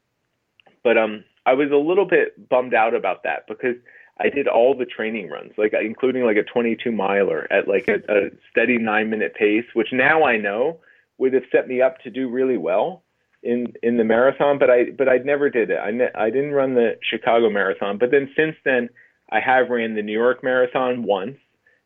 [0.82, 3.76] But um, I was a little bit bummed out about that because–
[4.20, 7.98] I did all the training runs, like including like a 22 miler at like a,
[8.08, 10.80] a steady nine minute pace, which now I know
[11.18, 13.02] would have set me up to do really well
[13.42, 14.58] in in the marathon.
[14.58, 15.78] But I but I never did it.
[15.78, 17.98] I ne- I didn't run the Chicago marathon.
[17.98, 18.88] But then since then,
[19.30, 21.38] I have ran the New York marathon once,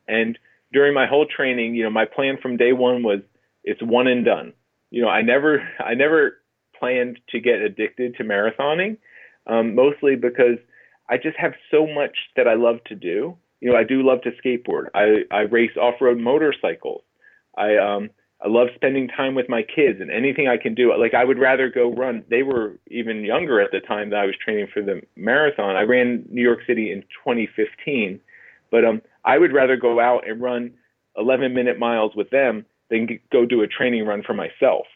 [0.07, 0.37] and
[0.71, 3.19] during my whole training, you know, my plan from day one was
[3.63, 4.53] it's one and done.
[4.89, 6.39] You know, I never I never
[6.79, 8.97] planned to get addicted to marathoning,
[9.47, 10.57] um, mostly because
[11.09, 13.37] I just have so much that I love to do.
[13.61, 14.87] You know, I do love to skateboard.
[14.93, 17.01] I I race off-road motorcycles.
[17.57, 18.09] I um
[18.43, 20.93] I love spending time with my kids and anything I can do.
[20.97, 22.23] Like I would rather go run.
[22.29, 25.75] They were even younger at the time that I was training for the marathon.
[25.75, 28.19] I ran New York City in 2015,
[28.69, 30.73] but um I would rather go out and run
[31.17, 34.87] 11 minute miles with them than go do a training run for myself.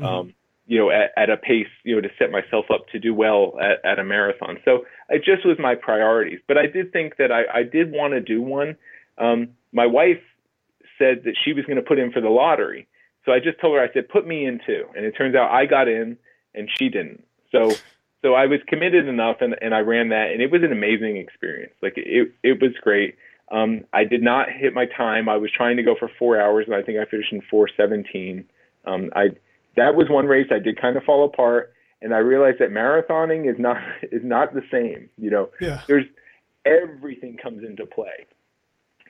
[0.00, 0.04] Mm-hmm.
[0.04, 0.34] Um
[0.72, 3.58] you know, at, at a pace, you know, to set myself up to do well
[3.60, 4.56] at, at a marathon.
[4.64, 6.40] So it just was my priorities.
[6.48, 8.76] But I did think that I, I did want to do one.
[9.18, 10.22] Um, my wife
[10.96, 12.88] said that she was going to put in for the lottery.
[13.26, 14.86] So I just told her, I said, put me in too.
[14.96, 16.16] And it turns out I got in
[16.54, 17.22] and she didn't.
[17.50, 17.74] So,
[18.22, 21.18] so I was committed enough and, and I ran that and it was an amazing
[21.18, 21.74] experience.
[21.82, 23.16] Like it, it was great.
[23.50, 25.28] Um, I did not hit my time.
[25.28, 28.46] I was trying to go for four hours and I think I finished in 417.
[28.86, 29.32] Um, I,
[29.76, 33.50] that was one race I did kind of fall apart, and I realized that marathoning
[33.50, 35.08] is not is not the same.
[35.16, 35.82] You know, yeah.
[35.86, 36.06] there's
[36.64, 38.26] everything comes into play.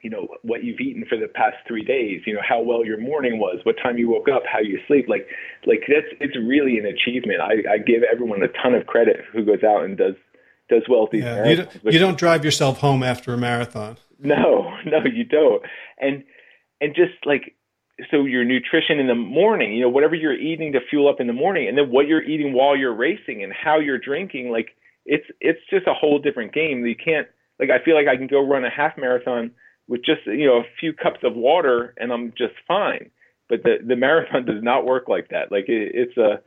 [0.02, 2.22] You know what you've eaten for the past three days.
[2.26, 5.08] You know how well your morning was, what time you woke up, how you sleep.
[5.08, 5.28] Like,
[5.64, 7.40] like that's it's really an achievement.
[7.40, 10.16] I, I give everyone a ton of credit who goes out and does
[10.68, 13.96] does well these yeah, You don't, you don't drive yourself home after a marathon.
[14.18, 15.62] No, no, you don't.
[16.00, 16.24] And
[16.80, 17.54] and just like
[18.10, 21.26] so your nutrition in the morning, you know, whatever you're eating to fuel up in
[21.26, 24.68] the morning, and then what you're eating while you're racing and how you're drinking, like
[25.04, 26.84] it's it's just a whole different game.
[26.86, 27.28] You can't
[27.60, 29.52] like I feel like I can go run a half marathon
[29.88, 33.10] with just you know a few cups of water and I'm just fine.
[33.48, 35.52] But the the marathon does not work like that.
[35.52, 36.40] Like it, it's a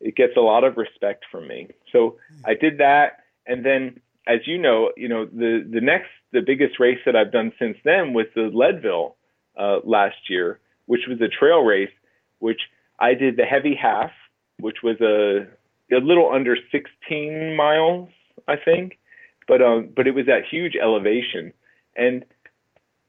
[0.00, 1.68] it gets a lot of respect from me.
[1.92, 6.40] So I did that, and then as you know, you know the the next the
[6.40, 9.16] biggest race that I've done since then was the Leadville
[9.58, 11.90] uh, last year, which was a trail race,
[12.38, 12.60] which
[12.98, 14.10] I did the heavy half,
[14.58, 15.46] which was a
[15.94, 18.08] a little under 16 miles,
[18.48, 18.98] I think,
[19.46, 21.52] but um, but it was at huge elevation,
[21.96, 22.24] and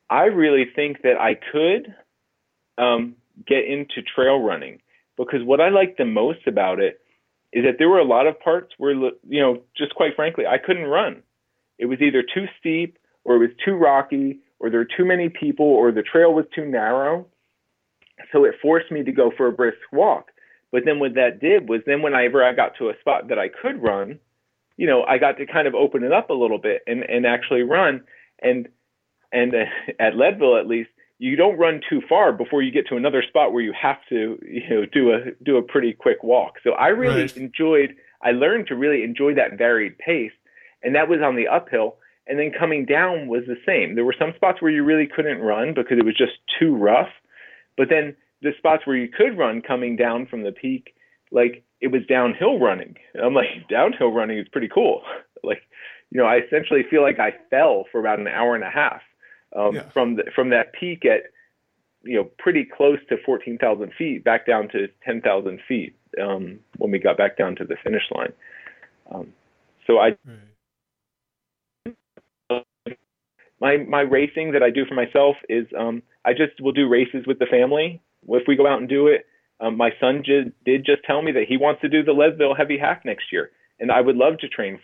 [0.10, 1.94] I really think that I could
[2.78, 3.16] um,
[3.48, 4.80] get into trail running
[5.18, 7.00] because what I liked the most about it
[7.52, 10.58] is that there were a lot of parts where you know, just quite frankly, I
[10.58, 11.22] couldn't run.
[11.78, 15.30] It was either too steep or it was too rocky or there were too many
[15.30, 17.28] people or the trail was too narrow.
[18.34, 20.32] So it forced me to go for a brisk walk.
[20.72, 23.48] But then what that did was then whenever I got to a spot that I
[23.48, 24.20] could run,
[24.76, 27.26] you know, I got to kind of open it up a little bit and, and
[27.28, 28.04] actually run.
[28.42, 28.68] And
[29.32, 29.66] and uh,
[30.00, 33.54] at Leadville at least, you don't run too far before you get to another spot
[33.54, 36.56] where you have to, you know, do a do a pretty quick walk.
[36.64, 37.38] So I really right.
[37.38, 37.96] enjoyed.
[38.24, 40.32] I learned to really enjoy that varied pace,
[40.82, 41.98] and that was on the uphill.
[42.26, 43.96] And then coming down was the same.
[43.96, 47.10] There were some spots where you really couldn't run because it was just too rough,
[47.78, 50.94] but then the spots where you could run coming down from the peak,
[51.32, 52.96] like it was downhill running.
[53.14, 55.02] And I'm like, downhill running is pretty cool.
[55.44, 55.62] like,
[56.12, 59.02] you know, I essentially feel like I fell for about an hour and a half
[59.58, 59.90] um, yeah.
[59.90, 61.32] from the, from that peak at
[62.04, 67.00] you know pretty close to 14,000 feet back down to 10,000 feet um, when we
[67.00, 68.34] got back down to the finish line.
[69.12, 69.34] Um,
[69.88, 70.16] so I.
[72.50, 72.98] Right.
[73.60, 77.26] My my racing that I do for myself is um, I just will do races
[77.26, 79.26] with the family if we go out and do it.
[79.60, 82.56] Um, my son just, did just tell me that he wants to do the Leadville
[82.56, 84.80] Heavy Half next year, and I would love to train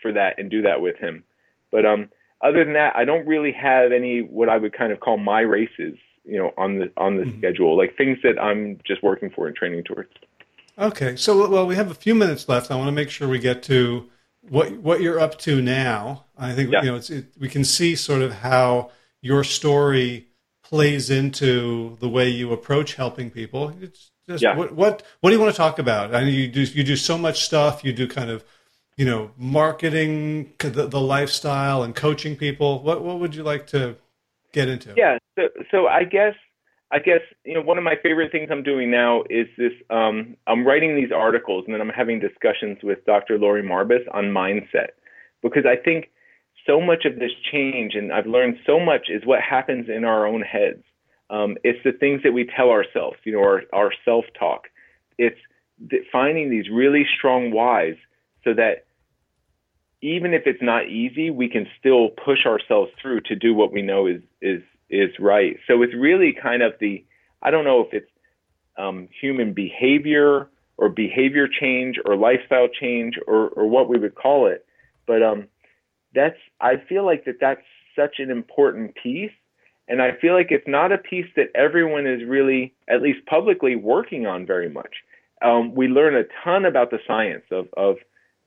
[0.00, 1.24] for that and do that with him.
[1.70, 2.08] But um,
[2.42, 5.40] other than that, I don't really have any what I would kind of call my
[5.40, 7.38] races, you know, on the on the mm-hmm.
[7.38, 10.10] schedule, like things that I'm just working for and training towards.
[10.78, 12.70] Okay, so well, we have a few minutes left.
[12.70, 14.08] I want to make sure we get to
[14.48, 16.24] what what you're up to now.
[16.36, 16.82] I think yeah.
[16.82, 18.90] you know it, we can see sort of how
[19.20, 20.28] your story
[20.72, 23.74] plays into the way you approach helping people.
[23.82, 24.56] It's just yeah.
[24.56, 26.14] what what what do you want to talk about?
[26.14, 27.84] I mean, you do you do so much stuff.
[27.84, 28.42] You do kind of
[28.96, 32.82] you know, marketing, the, the lifestyle, and coaching people?
[32.82, 33.96] What what would you like to
[34.52, 34.94] get into?
[34.96, 36.34] Yeah, so so I guess
[36.90, 39.72] I guess you know one of my favorite things I'm doing now is this.
[39.90, 43.38] Um, I'm writing these articles, and then I'm having discussions with Dr.
[43.38, 44.90] Laurie Marbas on mindset,
[45.42, 46.11] because I think
[46.66, 50.26] so much of this change, and I've learned so much, is what happens in our
[50.26, 50.82] own heads.
[51.30, 54.68] Um, it's the things that we tell ourselves, you know, our, our self-talk.
[55.18, 55.38] It's
[56.12, 57.96] finding these really strong whys
[58.44, 58.84] so that
[60.02, 63.82] even if it's not easy, we can still push ourselves through to do what we
[63.82, 65.56] know is is is right.
[65.66, 67.04] So it's really kind of the
[67.40, 68.10] I don't know if it's
[68.76, 74.46] um, human behavior or behavior change or lifestyle change or or what we would call
[74.46, 74.66] it,
[75.06, 75.48] but um,
[76.14, 77.62] that's I feel like that that's
[77.96, 79.32] such an important piece,
[79.88, 83.76] and I feel like it's not a piece that everyone is really at least publicly
[83.76, 84.96] working on very much.
[85.44, 87.96] Um, we learn a ton about the science of of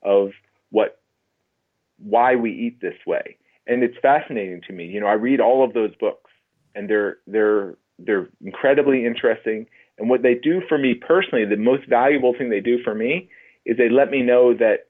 [0.02, 0.30] of
[0.70, 1.00] what
[1.98, 3.36] why we eat this way.
[3.66, 4.86] And it's fascinating to me.
[4.86, 6.30] You know, I read all of those books
[6.74, 9.66] and they're they're they're incredibly interesting.
[9.98, 13.30] And what they do for me personally, the most valuable thing they do for me
[13.64, 14.88] is they let me know that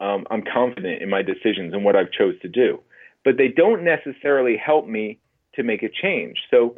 [0.00, 2.80] um, I'm confident in my decisions and what I've chose to do.
[3.24, 5.20] But they don't necessarily help me
[5.54, 6.38] to make a change.
[6.50, 6.76] So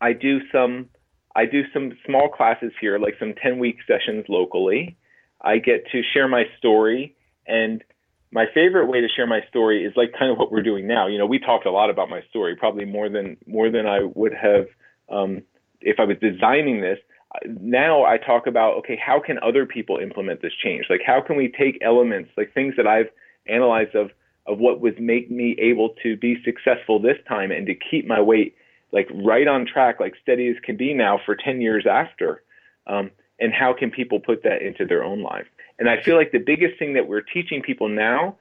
[0.00, 0.88] I do some
[1.36, 4.96] I do some small classes here, like some 10 week sessions locally.
[5.40, 7.14] I get to share my story.
[7.46, 7.84] And
[8.32, 11.06] my favorite way to share my story is like kind of what we're doing now.
[11.06, 14.00] You know, we talked a lot about my story, probably more than more than I
[14.14, 14.66] would have
[15.08, 15.42] um,
[15.80, 16.98] if I was designing this.
[17.46, 20.86] Now I talk about okay, how can other people implement this change?
[20.88, 23.08] Like how can we take elements, like things that I've
[23.46, 24.10] analyzed of
[24.46, 28.20] of what would make me able to be successful this time and to keep my
[28.20, 28.56] weight
[28.92, 32.42] like right on track, like steady as can be now for 10 years after.
[32.86, 35.46] Um, and how can people put that into their own life?
[35.78, 38.36] And I feel like the biggest thing that we're teaching people now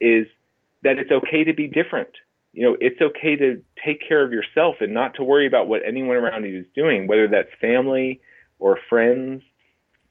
[0.00, 0.26] is
[0.82, 2.08] that it's okay to be different.
[2.52, 5.82] You know, it's okay to take care of yourself and not to worry about what
[5.86, 8.20] anyone around you is doing, whether that's family
[8.58, 9.42] or friends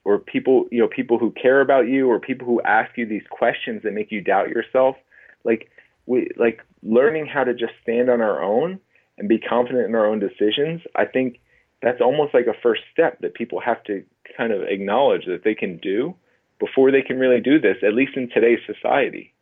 [0.03, 3.25] or people, you know, people who care about you or people who ask you these
[3.29, 4.95] questions that make you doubt yourself.
[5.43, 5.69] Like
[6.07, 8.79] we like learning how to just stand on our own
[9.17, 10.81] and be confident in our own decisions.
[10.95, 11.39] I think
[11.81, 14.03] that's almost like a first step that people have to
[14.35, 16.15] kind of acknowledge that they can do
[16.59, 19.33] before they can really do this, at least in today's society.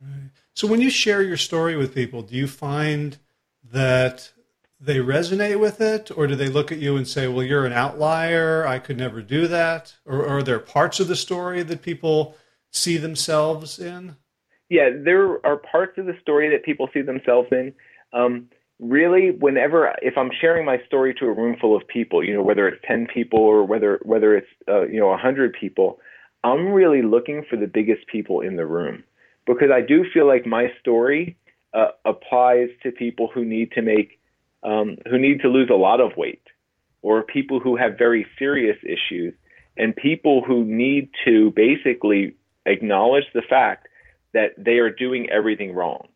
[0.00, 0.30] Right.
[0.60, 3.16] So when you share your story with people, do you find
[3.72, 4.30] that
[4.78, 7.72] they resonate with it, or do they look at you and say, "Well, you're an
[7.72, 8.66] outlier.
[8.66, 12.36] I could never do that," or, or are there parts of the story that people
[12.70, 14.16] see themselves in?
[14.68, 17.72] Yeah, there are parts of the story that people see themselves in.
[18.12, 22.34] Um, really, whenever if I'm sharing my story to a room full of people, you
[22.34, 26.00] know, whether it's ten people or whether whether it's uh, you know hundred people,
[26.44, 29.04] I'm really looking for the biggest people in the room
[29.54, 31.36] because I do feel like my story
[31.74, 34.18] uh, applies to people who need to make
[34.62, 36.42] um, who need to lose a lot of weight,
[37.00, 39.32] or people who have very serious issues,
[39.76, 42.36] and people who need to basically
[42.66, 43.88] acknowledge the fact
[44.34, 46.08] that they are doing everything wrong,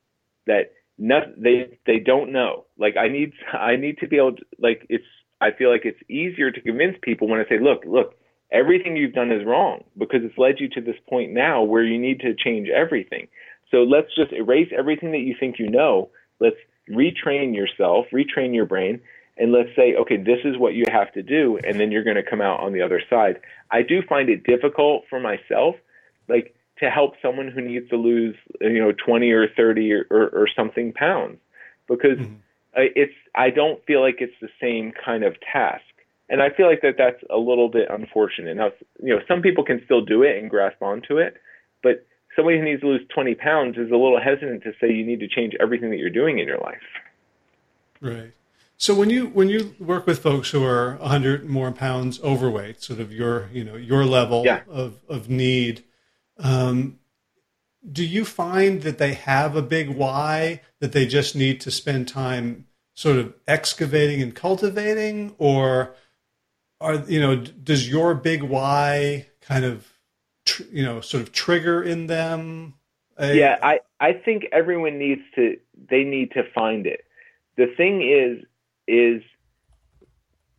[0.46, 2.66] that no, they they don't know.
[2.78, 5.04] Like I need I need to be able to like it's
[5.40, 8.14] I feel like it's easier to convince people when I say, look, look,
[8.52, 11.98] everything you've done is wrong because it's led you to this point now where you
[11.98, 13.28] need to change everything.
[13.70, 16.10] So let's just erase everything that you think you know.
[16.40, 16.56] Let's
[16.88, 19.00] retrain yourself, retrain your brain,
[19.36, 22.16] and let's say, okay, this is what you have to do, and then you're going
[22.16, 23.40] to come out on the other side.
[23.70, 25.74] I do find it difficult for myself,
[26.28, 30.28] like to help someone who needs to lose, you know, 20 or 30 or, or,
[30.28, 31.38] or something pounds,
[31.88, 32.34] because mm-hmm.
[32.76, 35.82] it's I don't feel like it's the same kind of task,
[36.28, 38.56] and I feel like that that's a little bit unfortunate.
[38.56, 38.70] Now,
[39.02, 41.34] you know, some people can still do it and grasp onto it,
[41.82, 45.04] but somebody who needs to lose 20 pounds is a little hesitant to say you
[45.04, 46.82] need to change everything that you're doing in your life.
[48.00, 48.32] Right.
[48.76, 53.00] So when you when you work with folks who are 100 more pounds overweight, sort
[53.00, 54.60] of your you know your level yeah.
[54.68, 55.84] of of need,
[56.38, 56.98] um,
[57.90, 62.08] do you find that they have a big why that they just need to spend
[62.08, 65.94] time sort of excavating and cultivating, or
[66.80, 69.86] are you know does your big why kind of
[70.44, 72.74] tr- you know sort of trigger in them?
[73.16, 75.56] A- yeah, I I think everyone needs to
[75.90, 77.04] they need to find it.
[77.56, 78.44] The thing is
[78.86, 79.22] is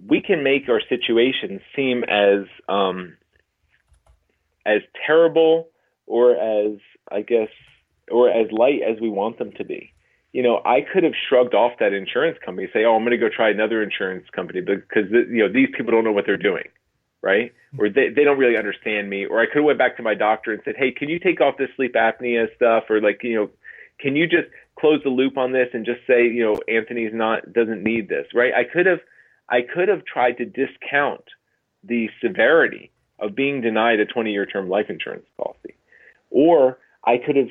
[0.05, 3.17] we can make our situations seem as um,
[4.65, 5.69] as terrible
[6.05, 6.77] or as
[7.11, 7.49] I guess
[8.11, 9.94] or as light as we want them to be.
[10.35, 13.17] You know, I could have shrugged off that insurance company, say, "Oh, I'm going to
[13.17, 16.67] go try another insurance company because you know these people don't know what they're doing."
[17.25, 17.53] right?
[17.79, 19.25] Or they, they don't really understand me.
[19.25, 21.41] Or I could have went back to my doctor and said, hey, can you take
[21.41, 22.83] off this sleep apnea stuff?
[22.87, 23.49] Or like, you know,
[23.99, 24.47] can you just
[24.79, 28.27] close the loop on this and just say, you know, Anthony's not doesn't need this,
[28.35, 28.53] right?
[28.53, 28.99] I could have
[29.49, 31.23] I could have tried to discount
[31.83, 35.75] the severity of being denied a 20 year term life insurance policy.
[36.29, 37.49] Or I could have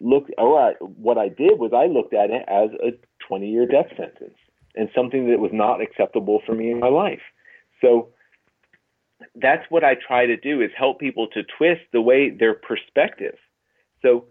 [0.00, 3.48] looked, or oh, I, what I did was I looked at it as a 20
[3.48, 4.36] year death sentence
[4.74, 7.22] and something that was not acceptable for me in my life.
[7.80, 8.08] So
[9.34, 13.36] that's what I try to do is help people to twist the way their perspective.
[14.02, 14.26] So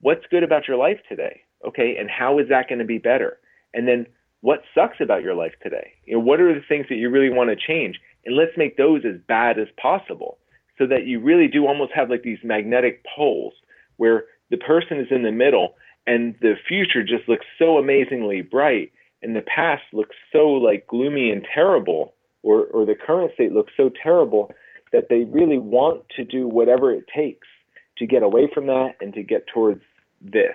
[0.00, 1.42] what's good about your life today?
[1.66, 3.38] Okay, and how is that going to be better?
[3.72, 4.06] And then
[4.40, 5.92] what sucks about your life today?
[6.04, 8.00] You know, what are the things that you really want to change?
[8.24, 10.38] And let's make those as bad as possible
[10.78, 13.54] so that you really do almost have like these magnetic poles
[13.96, 15.74] where the person is in the middle
[16.06, 18.92] and the future just looks so amazingly bright
[19.22, 23.72] and the past looks so like gloomy and terrible or, or the current state looks
[23.76, 24.52] so terrible
[24.92, 27.48] that they really want to do whatever it takes
[27.96, 29.80] to get away from that and to get towards
[30.20, 30.54] this.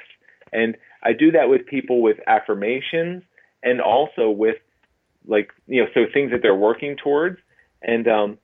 [0.54, 3.24] And I do that with people with affirmations
[3.64, 4.58] and also with
[5.26, 7.38] like you know so things that they're working towards
[7.82, 8.38] and um,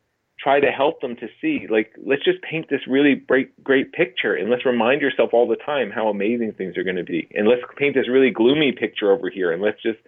[0.44, 4.36] try to help them to see like let's just paint this really great great picture
[4.36, 7.48] and let's remind yourself all the time how amazing things are going to be and
[7.48, 10.00] let's paint this really gloomy picture over here and let's just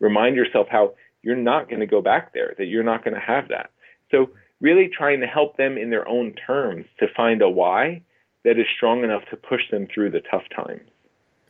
[0.00, 3.20] remind yourself how you're not going to go back there, that you're not going to
[3.20, 3.70] have that.
[4.10, 4.30] So,
[4.60, 8.02] really trying to help them in their own terms to find a why
[8.44, 10.88] that is strong enough to push them through the tough times.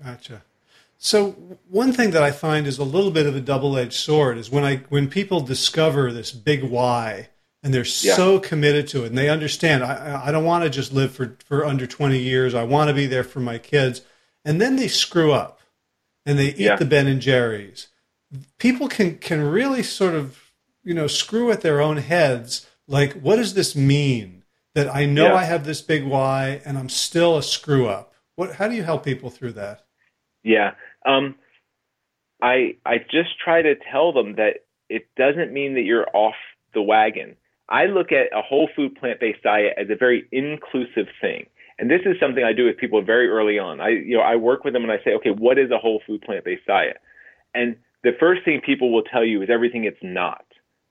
[0.03, 0.43] Gotcha.
[0.99, 1.33] So
[1.69, 4.63] one thing that I find is a little bit of a double-edged sword is when
[4.63, 7.29] I when people discover this big why
[7.63, 8.17] and they're yeah.
[8.17, 11.37] so committed to it and they understand I, I don't want to just live for,
[11.45, 12.55] for under 20 years.
[12.55, 14.03] I want to be there for my kids.
[14.45, 15.61] And then they screw up
[16.27, 16.77] and they eat yeah.
[16.77, 17.89] the Ben and Jerry's
[18.59, 20.53] people can can really sort of
[20.83, 24.43] you know screw at their own heads like what does this mean
[24.75, 25.35] that i know yeah.
[25.35, 28.83] i have this big why and i'm still a screw up what how do you
[28.83, 29.85] help people through that
[30.43, 30.73] yeah
[31.07, 31.35] um,
[32.41, 36.35] i i just try to tell them that it doesn't mean that you're off
[36.75, 37.37] the wagon
[37.69, 41.47] i look at a whole food plant-based diet as a very inclusive thing
[41.79, 44.37] and this is something i do with people very early on i you know i
[44.37, 46.99] work with them and i say okay what is a whole food plant-based diet
[47.55, 50.45] and the first thing people will tell you is everything it's not.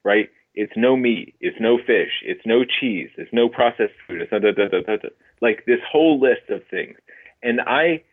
[0.04, 0.30] right?
[0.54, 4.40] It's no meat, it's no fish, it's no cheese, it's no processed food, it's da,
[4.40, 5.10] da, da, da, da.
[5.42, 6.98] like this whole list of things.
[7.42, 8.04] And I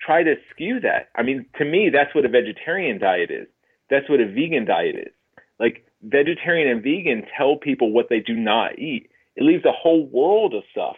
[0.00, 1.10] try to skew that.
[1.16, 3.46] I mean, to me, that's what a vegetarian diet is.
[3.90, 5.12] That's what a vegan diet is.
[5.60, 9.10] Like vegetarian and vegan tell people what they do not eat.
[9.36, 10.96] It leaves a whole world of stuff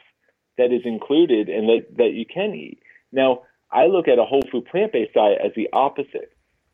[0.59, 2.81] that is included and that, that you can eat.
[3.13, 6.33] Now, I look at a whole food plant based diet as the opposite.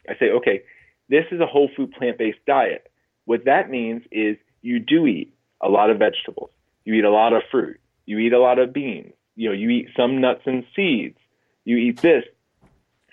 [0.09, 0.63] I say, okay,
[1.09, 2.91] this is a whole food plant based diet.
[3.25, 6.51] What that means is you do eat a lot of vegetables.
[6.85, 7.81] You eat a lot of fruit.
[8.07, 9.13] You eat a lot of beans.
[9.37, 11.19] You know, you eat some nuts and seeds.
[11.65, 12.25] You eat this.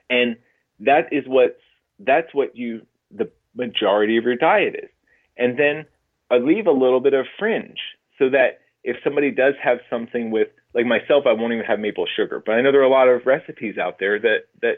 [0.09, 0.37] And
[0.79, 1.57] that is what
[1.99, 4.89] that's what you the majority of your diet is.
[5.37, 5.85] And then
[6.31, 7.79] I leave a little bit of fringe
[8.19, 12.05] so that if somebody does have something with like myself, I won't even have maple
[12.15, 12.41] sugar.
[12.45, 14.75] But I know there are a lot of recipes out there that that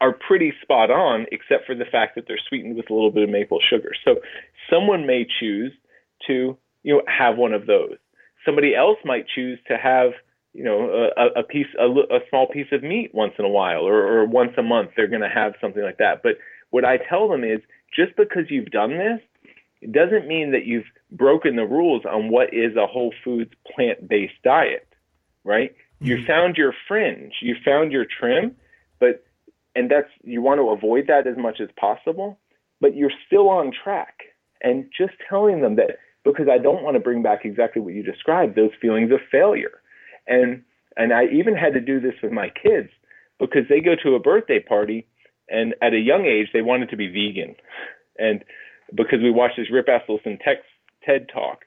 [0.00, 3.24] are pretty spot on, except for the fact that they're sweetened with a little bit
[3.24, 3.92] of maple sugar.
[4.04, 4.16] So
[4.70, 5.72] someone may choose
[6.26, 7.96] to you know have one of those.
[8.44, 10.12] Somebody else might choose to have
[10.52, 13.82] you know a, a piece a, a small piece of meat once in a while
[13.82, 16.22] or, or once a month they're going to have something like that.
[16.22, 16.38] But
[16.70, 17.60] what I tell them is
[17.94, 19.20] just because you've done this,
[19.80, 24.08] it doesn't mean that you've broken the rules on what is a whole foods plant
[24.08, 24.88] based diet,
[25.44, 25.72] right?
[25.72, 26.06] Mm-hmm.
[26.06, 28.56] You found your fringe, you found your trim,
[28.98, 29.24] but
[29.74, 32.38] and that's you want to avoid that as much as possible,
[32.80, 34.14] but you're still on track.
[34.60, 38.02] And just telling them that because I don't want to bring back exactly what you
[38.02, 39.80] described, those feelings of failure.
[40.26, 40.64] And
[40.96, 42.88] and I even had to do this with my kids
[43.38, 45.06] because they go to a birthday party
[45.48, 47.54] and at a young age they wanted to be vegan.
[48.18, 48.44] And
[48.94, 51.64] because we watched this Rip Esselstyn TED talk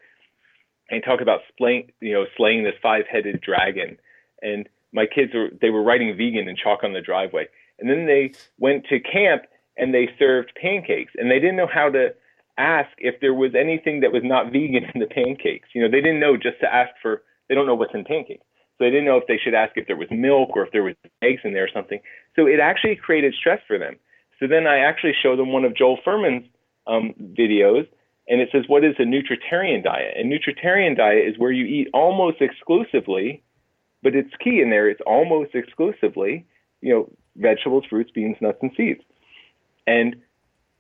[0.89, 3.97] and talk about slaying, you know, slaying this five-headed dragon.
[4.41, 7.47] And my kids were they were writing vegan in chalk on the driveway.
[7.79, 9.43] And then they went to camp
[9.77, 12.13] and they served pancakes and they didn't know how to
[12.57, 15.69] ask if there was anything that was not vegan in the pancakes.
[15.73, 18.45] You know, they didn't know just to ask for they don't know what's in pancakes.
[18.77, 20.83] So they didn't know if they should ask if there was milk or if there
[20.83, 21.99] was eggs in there or something.
[22.35, 23.95] So it actually created stress for them.
[24.39, 26.47] So then I actually showed them one of Joel Fuhrman's
[26.87, 27.87] um, videos
[28.27, 30.15] and it says, what is a nutritarian diet?
[30.17, 33.43] A nutritarian diet is where you eat almost exclusively,
[34.03, 36.45] but it's key in there, it's almost exclusively,
[36.81, 39.01] you know, vegetables, fruits, beans, nuts, and seeds.
[39.87, 40.15] And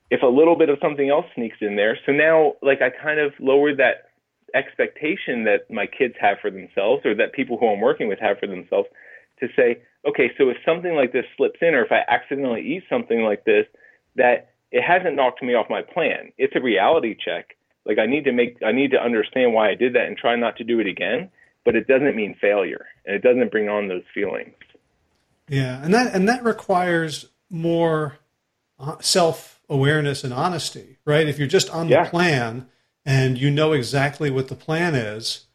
[0.09, 3.19] if a little bit of something else sneaks in there, so now, like, I kind
[3.19, 4.11] of lowered that
[4.53, 8.37] expectation that my kids have for themselves or that people who I'm working with have
[8.39, 8.87] for themselves
[9.39, 12.83] to say, okay, so if something like this slips in, or if I accidentally eat
[12.89, 13.65] something like this,
[14.15, 16.31] that it hasn't knocked me off my plan.
[16.37, 17.57] It's a reality check.
[17.85, 20.35] Like I need to make I need to understand why I did that and try
[20.35, 21.29] not to do it again,
[21.65, 24.53] but it doesn't mean failure and it doesn't bring on those feelings.
[25.49, 28.19] Yeah, and that and that requires more
[28.79, 31.27] uh, self-awareness and honesty, right?
[31.27, 32.09] If you're just on the yeah.
[32.09, 32.67] plan
[33.03, 35.45] and you know exactly what the plan is,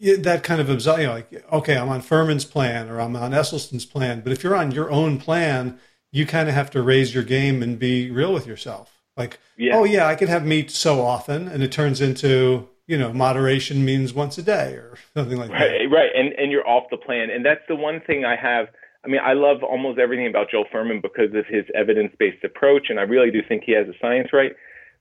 [0.00, 3.32] that kind of absolves you know, like okay, I'm on Fuhrman's plan or I'm on
[3.32, 5.78] Esselstyn's plan, but if you're on your own plan
[6.14, 9.00] you kind of have to raise your game and be real with yourself.
[9.16, 9.76] Like, yeah.
[9.76, 13.84] oh yeah, I can have meat so often, and it turns into you know moderation
[13.84, 15.90] means once a day or something like right, that.
[15.90, 18.68] Right, and and you're off the plan, and that's the one thing I have.
[19.04, 22.98] I mean, I love almost everything about Joel Fuhrman because of his evidence-based approach, and
[22.98, 24.52] I really do think he has the science right.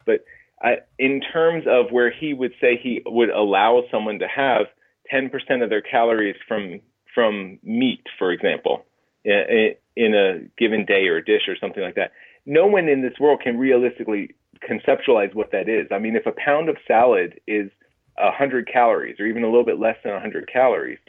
[0.05, 0.25] But
[0.61, 4.65] I, in terms of where he would say he would allow someone to have
[5.13, 5.29] 10%
[5.63, 6.81] of their calories from
[7.13, 8.83] from meat, for example,
[9.25, 12.11] eh, in a given day or a dish or something like that.
[12.45, 14.35] No one in this world can realistically
[14.67, 15.87] conceptualize what that is.
[15.91, 17.69] I mean, if a pound of salad is
[18.17, 20.99] 100 calories or even a little bit less than 100 calories,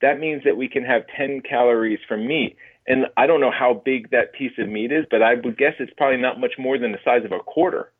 [0.00, 2.56] that means that we can have 10 calories from meat.
[2.86, 5.74] And I don't know how big that piece of meat is, but I would guess
[5.78, 7.92] it's probably not much more than the size of a quarter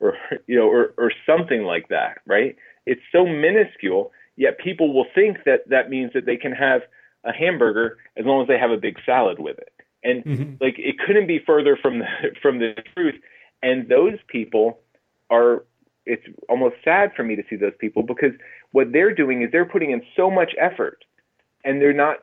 [0.00, 0.16] or
[0.46, 2.56] you know or or something like that, right?
[2.86, 6.82] It's so minuscule, yet people will think that that means that they can have
[7.24, 9.72] a hamburger as long as they have a big salad with it.
[10.04, 10.64] And mm-hmm.
[10.64, 12.06] like it couldn't be further from the
[12.42, 13.14] from the truth.
[13.62, 14.80] And those people
[15.30, 15.64] are
[16.06, 18.32] it's almost sad for me to see those people because
[18.72, 21.02] what they're doing is they're putting in so much effort
[21.64, 22.18] and they're not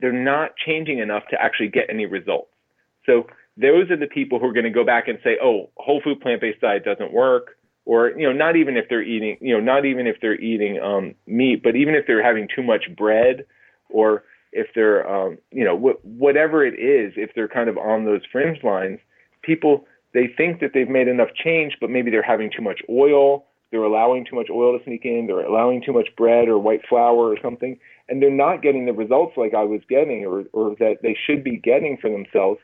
[0.00, 2.50] they're not changing enough to actually get any results.
[3.04, 3.26] So
[3.56, 6.20] those are the people who are going to go back and say, "Oh, whole food
[6.20, 9.84] plant-based diet doesn't work," or you know, not even if they're eating, you know, not
[9.84, 13.46] even if they're eating um, meat, but even if they're having too much bread,
[13.88, 18.04] or if they're um, you know wh- whatever it is, if they're kind of on
[18.04, 18.98] those fringe lines,
[19.42, 23.44] people they think that they've made enough change, but maybe they're having too much oil.
[23.70, 25.26] They're allowing too much oil to sneak in.
[25.26, 27.78] They're allowing too much bread or white flour or something,
[28.08, 31.44] and they're not getting the results like I was getting or or that they should
[31.44, 32.60] be getting for themselves.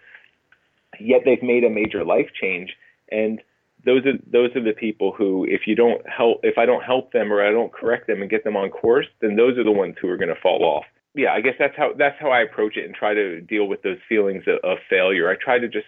[1.00, 2.74] Yet they've made a major life change,
[3.10, 3.40] and
[3.84, 7.12] those are those are the people who, if you don't help, if I don't help
[7.12, 9.72] them or I don't correct them and get them on course, then those are the
[9.72, 10.84] ones who are going to fall off.
[11.14, 13.82] Yeah, I guess that's how that's how I approach it and try to deal with
[13.82, 15.28] those feelings of, of failure.
[15.30, 15.86] I try to just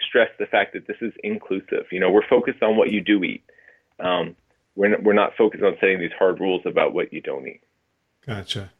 [0.00, 1.86] stress the fact that this is inclusive.
[1.92, 3.44] You know, we're focused on what you do eat.
[4.00, 4.34] Um,
[4.74, 7.60] we're not, we're not focused on setting these hard rules about what you don't eat.
[8.26, 8.72] Gotcha.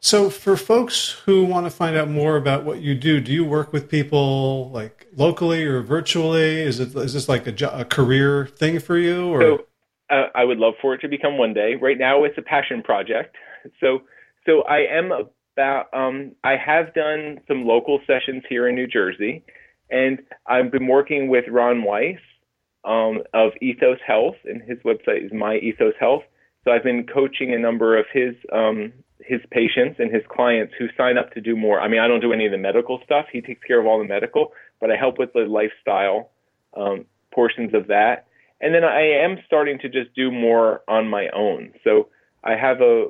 [0.00, 3.44] So, for folks who want to find out more about what you do, do you
[3.44, 6.60] work with people like locally or virtually?
[6.60, 9.28] Is it is this like a, a career thing for you?
[9.28, 9.40] Or?
[9.40, 9.66] So,
[10.10, 11.76] uh, I would love for it to become one day.
[11.76, 13.36] Right now, it's a passion project.
[13.80, 14.02] So,
[14.46, 15.86] so I am about.
[15.92, 19.44] Um, I have done some local sessions here in New Jersey,
[19.90, 22.18] and I've been working with Ron Weiss
[22.84, 26.22] um, of Ethos Health, and his website is My Ethos Health.
[26.64, 28.92] So I've been coaching a number of his um,
[29.24, 31.80] his patients and his clients who sign up to do more.
[31.80, 33.26] I mean, I don't do any of the medical stuff.
[33.32, 36.30] He takes care of all the medical, but I help with the lifestyle
[36.76, 38.26] um, portions of that.
[38.60, 41.72] And then I am starting to just do more on my own.
[41.84, 42.08] So
[42.44, 43.06] I have a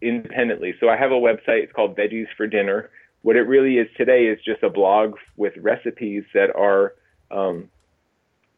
[0.00, 0.74] independently.
[0.80, 1.64] So I have a website.
[1.64, 2.90] It's called Veggies for Dinner.
[3.22, 6.94] What it really is today is just a blog with recipes that are
[7.30, 7.68] um,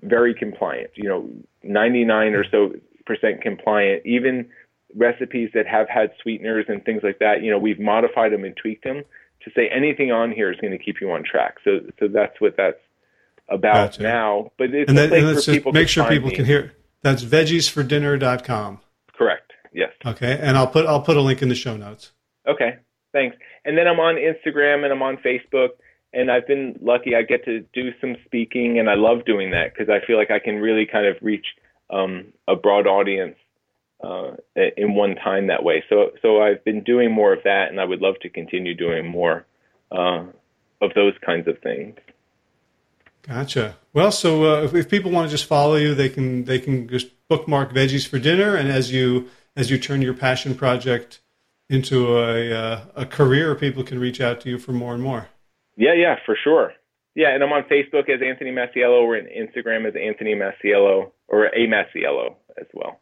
[0.02, 0.90] very compliant.
[0.94, 1.30] You know,
[1.62, 2.72] 99 or so
[3.06, 4.04] percent compliant.
[4.04, 4.48] Even
[4.94, 8.56] recipes that have had sweeteners and things like that, you know, we've modified them and
[8.56, 9.02] tweaked them
[9.44, 11.56] to say anything on here is going to keep you on track.
[11.64, 12.78] So, so that's what that's
[13.48, 14.02] about gotcha.
[14.02, 14.52] now.
[14.58, 16.36] But it's and and let's just make sure people me.
[16.36, 16.74] can hear.
[17.02, 18.80] That's veggiesfordinner.com.
[19.16, 19.49] Correct.
[19.72, 19.90] Yes.
[20.04, 22.12] Okay, and I'll put I'll put a link in the show notes.
[22.46, 22.78] Okay.
[23.12, 23.36] Thanks.
[23.64, 25.70] And then I'm on Instagram and I'm on Facebook
[26.12, 27.14] and I've been lucky.
[27.14, 30.30] I get to do some speaking, and I love doing that because I feel like
[30.30, 31.46] I can really kind of reach
[31.90, 33.36] um, a broad audience
[34.02, 34.32] uh,
[34.76, 35.84] in one time that way.
[35.88, 39.06] So, so I've been doing more of that, and I would love to continue doing
[39.06, 39.46] more
[39.92, 40.24] uh,
[40.80, 41.96] of those kinds of things.
[43.22, 43.76] Gotcha.
[43.92, 46.88] Well, so uh, if, if, people want to just follow you, they can they can
[46.88, 51.20] just bookmark veggies for dinner, and as you as you turn your passion project
[51.68, 55.28] into a uh, a career, people can reach out to you for more and more.
[55.76, 56.72] Yeah, yeah, for sure.
[57.14, 61.46] Yeah, and I'm on Facebook as Anthony Masiello or on Instagram as Anthony Masiello or
[61.46, 63.00] A Masiello as well.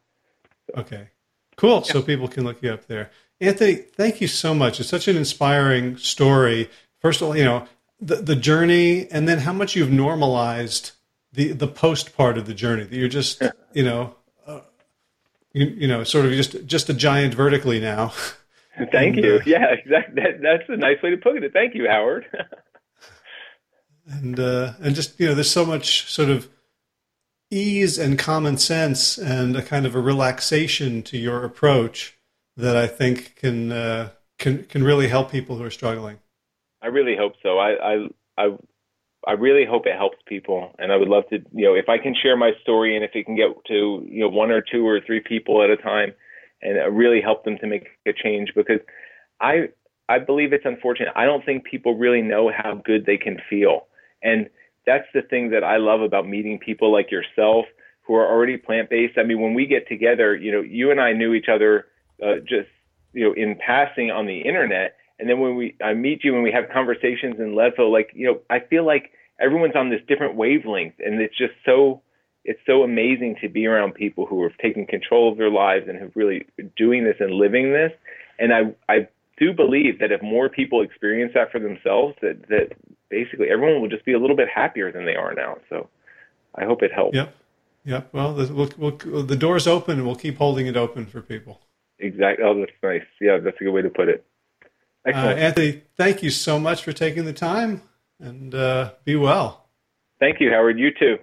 [0.67, 0.81] So.
[0.81, 1.09] Okay,
[1.57, 1.83] cool.
[1.85, 1.93] Yeah.
[1.93, 3.11] So people can look you up there.
[3.41, 4.79] Anthony, thank you so much.
[4.79, 6.69] It's such an inspiring story.
[6.99, 7.67] First of all, you know
[7.99, 10.91] the the journey, and then how much you've normalized
[11.33, 12.83] the the post part of the journey.
[12.83, 13.41] That you're just
[13.73, 14.15] you know
[15.53, 18.13] you, you know sort of just just a giant vertically now.
[18.91, 19.35] Thank and, you.
[19.35, 20.23] Uh, yeah, exactly.
[20.23, 21.51] That, that's a nice way to put it.
[21.51, 22.25] Thank you, Howard.
[24.07, 26.49] and uh, and just you know, there's so much sort of
[27.51, 32.17] ease and common sense and a kind of a relaxation to your approach
[32.55, 36.19] that I think can uh, can can really help people who are struggling.
[36.81, 37.57] I really hope so.
[37.57, 38.07] I, I
[38.37, 38.57] I
[39.27, 41.39] I really hope it helps people, and I would love to.
[41.53, 44.21] You know, if I can share my story, and if it can get to you
[44.21, 46.13] know one or two or three people at a time,
[46.61, 48.79] and really help them to make a change, because
[49.41, 49.69] I
[50.07, 51.09] I believe it's unfortunate.
[51.15, 53.87] I don't think people really know how good they can feel,
[54.23, 54.49] and
[54.85, 57.65] that's the thing that I love about meeting people like yourself
[58.01, 59.17] who are already plant based.
[59.17, 61.85] I mean, when we get together, you know, you and I knew each other
[62.23, 62.69] uh, just
[63.13, 66.43] you know in passing on the internet, and then when we I meet you and
[66.43, 70.35] we have conversations in Leadville, like you know, I feel like everyone's on this different
[70.35, 72.01] wavelength, and it's just so
[72.45, 75.99] it's so amazing to be around people who are taking control of their lives and
[75.99, 76.45] have really
[76.77, 77.91] doing this and living this.
[78.39, 82.73] And I I do believe that if more people experience that for themselves, that that
[83.09, 85.57] basically everyone will just be a little bit happier than they are now.
[85.69, 85.89] So
[86.55, 87.15] I hope it helps.
[87.15, 87.35] Yep.
[87.85, 88.09] Yep.
[88.13, 91.61] Well, the, we'll, we'll, the door's open and we'll keep holding it open for people.
[91.97, 92.45] Exactly.
[92.45, 93.07] Oh, that's nice.
[93.19, 94.25] Yeah, that's a good way to put it.
[95.07, 97.81] Uh, Anthony, thank you so much for taking the time
[98.19, 99.69] and uh, be well.
[100.19, 100.77] Thank you, Howard.
[100.77, 101.17] You too.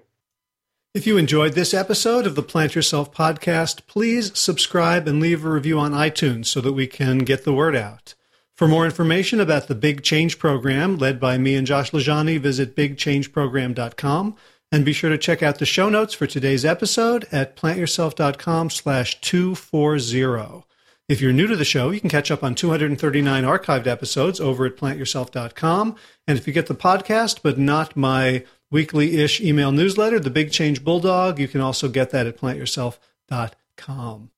[0.95, 5.51] If you enjoyed this episode of the Plant Yourself podcast, please subscribe and leave a
[5.51, 8.15] review on iTunes so that we can get the word out.
[8.55, 12.75] For more information about the Big Change Program led by me and Josh LaJaunie, visit
[12.75, 14.37] bigchangeprogram.com
[14.73, 19.21] and be sure to check out the show notes for today's episode at plantyourself.com slash
[19.21, 20.65] 240.
[21.09, 24.67] If you're new to the show, you can catch up on 239 archived episodes over
[24.67, 25.95] at plantyourself.com.
[26.27, 30.51] And if you get the podcast, but not my weekly ish email newsletter, The Big
[30.51, 34.31] Change Bulldog, you can also get that at plantyourself.com.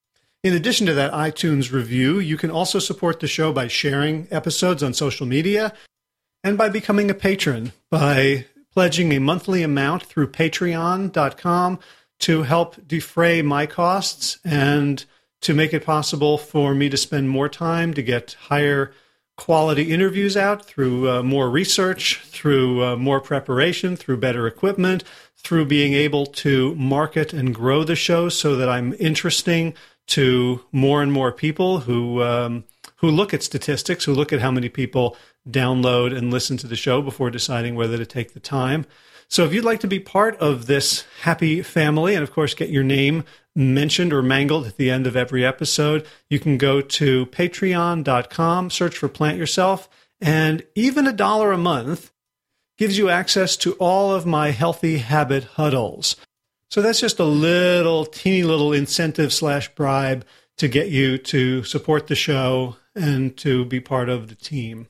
[0.45, 4.82] In addition to that iTunes review, you can also support the show by sharing episodes
[4.82, 5.73] on social media
[6.45, 11.78] and by becoming a patron by pledging a monthly amount through patreon.com
[12.20, 15.07] to help defray my costs and
[15.40, 18.93] to make it possible for me to spend more time to get higher
[19.36, 25.05] quality interviews out through uh, more research, through uh, more preparation, through better equipment,
[25.36, 29.74] through being able to market and grow the show so that I'm interesting
[30.09, 32.65] to more and more people who um,
[32.97, 35.16] who look at statistics, who look at how many people
[35.48, 38.86] download and listen to the show before deciding whether to take the time.
[39.31, 42.71] So if you'd like to be part of this happy family and of course get
[42.71, 43.25] your name
[43.55, 48.97] mentioned or mangled at the end of every episode, you can go to patreon.com, search
[48.97, 49.89] for Plant Yourself,
[50.21, 52.11] and even a dollar a month
[52.79, 56.17] gives you access to all of my healthy habit huddles.
[56.71, 60.25] So that's just a little teeny little incentive slash bribe
[60.59, 64.89] to get you to support the show and to be part of the team.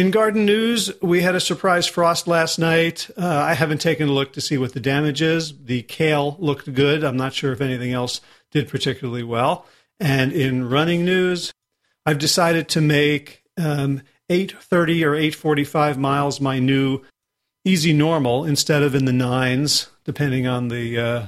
[0.00, 3.10] In garden news, we had a surprise frost last night.
[3.18, 5.54] Uh, I haven't taken a look to see what the damage is.
[5.66, 7.04] The kale looked good.
[7.04, 9.66] I'm not sure if anything else did particularly well.
[10.00, 11.52] And in running news,
[12.06, 14.00] I've decided to make um,
[14.30, 17.02] 830 or 845 miles my new
[17.66, 21.26] easy normal instead of in the nines, depending on the uh,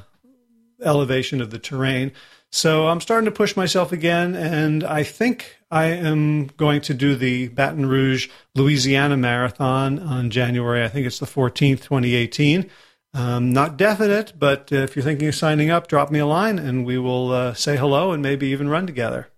[0.83, 2.11] elevation of the terrain.
[2.55, 7.17] So I'm starting to push myself again, and I think I am going to do
[7.17, 12.69] the Baton Rouge, Louisiana Marathon on January, I think it's the 14th, 2018.
[13.15, 16.85] Um, not definite, but if you're thinking of signing up, drop me a line and
[16.85, 19.29] we will uh, say hello and maybe even run together.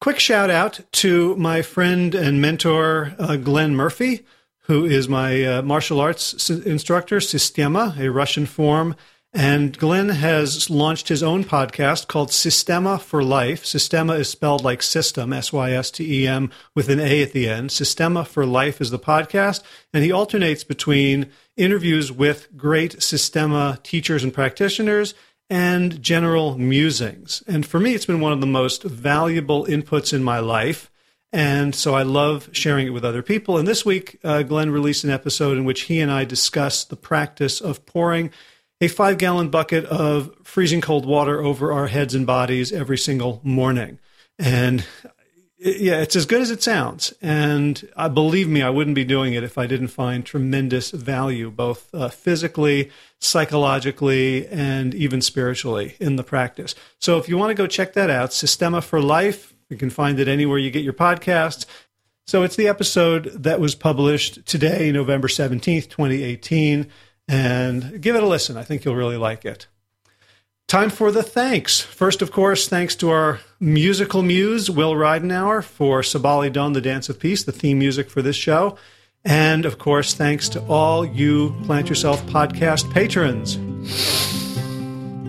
[0.00, 4.24] Quick shout out to my friend and mentor, uh, Glenn Murphy,
[4.62, 8.96] who is my uh, martial arts instructor, Systema, a Russian form
[9.32, 13.64] and Glenn has launched his own podcast called Systema for Life.
[13.64, 17.32] Systema is spelled like system, S Y S T E M, with an A at
[17.32, 17.70] the end.
[17.70, 19.62] Systema for Life is the podcast.
[19.94, 25.14] And he alternates between interviews with great Systema teachers and practitioners
[25.48, 27.44] and general musings.
[27.46, 30.90] And for me, it's been one of the most valuable inputs in my life.
[31.32, 33.58] And so I love sharing it with other people.
[33.58, 36.96] And this week, uh, Glenn released an episode in which he and I discuss the
[36.96, 38.32] practice of pouring
[38.80, 43.40] a five gallon bucket of freezing cold water over our heads and bodies every single
[43.42, 43.98] morning.
[44.38, 44.84] And
[45.58, 47.12] yeah, it's as good as it sounds.
[47.20, 51.50] And uh, believe me, I wouldn't be doing it if I didn't find tremendous value,
[51.50, 56.74] both uh, physically, psychologically, and even spiritually in the practice.
[56.98, 60.18] So if you want to go check that out, Systema for Life, you can find
[60.18, 61.66] it anywhere you get your podcasts.
[62.26, 66.90] So it's the episode that was published today, November 17th, 2018
[67.30, 68.56] and give it a listen.
[68.56, 69.68] I think you'll really like it.
[70.66, 71.80] Time for the thanks.
[71.80, 77.08] First, of course, thanks to our musical muse, Will Ridenauer, for Sabali Dawn, the Dance
[77.08, 78.76] of Peace, the theme music for this show.
[79.24, 84.49] And, of course, thanks to all you Plant Yourself podcast patrons.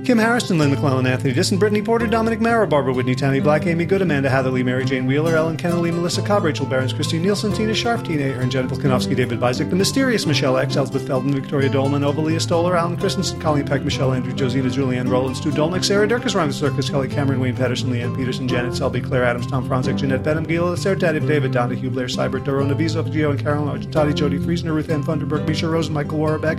[0.03, 3.85] Kim Harrison, Lynn McClellan, Anthony Disson, Brittany Porter, Dominic Mara, Barbara Whitney, Tammy Black, Amy
[3.85, 7.75] Good, Amanda Hatherley, Mary Jane Wheeler, Ellen Kennelly, Melissa Cobb, Rachel Barons, Christine Nielsen, Tina
[7.75, 12.01] Sharf, Tina Ahern, Jennifer Kanofsky, David Bizek, The Mysterious Michelle X, Elspeth Feldman, Victoria Dolman,
[12.01, 16.33] Ovalia Stoller, Alan Christensen, Colleen Peck, Michelle Andrew, Josina, Julianne Roland, Stu Dolnick, Sarah Durkis,
[16.33, 20.23] Ryan Circus, Kelly Cameron, Wayne Patterson, Leanne Peterson, Janet Selby, Claire Adams, Tom Franzik, Jeanette
[20.23, 24.39] Benham, Gila, Sarah David, David, Donahue, Blair, Cybert, Doro, Navizo, Gio, and Carolyn Argentati, Jody
[24.39, 26.57] Friesner, Ruth Ann Funderburg, Misha Rosen, Michael Warbeck,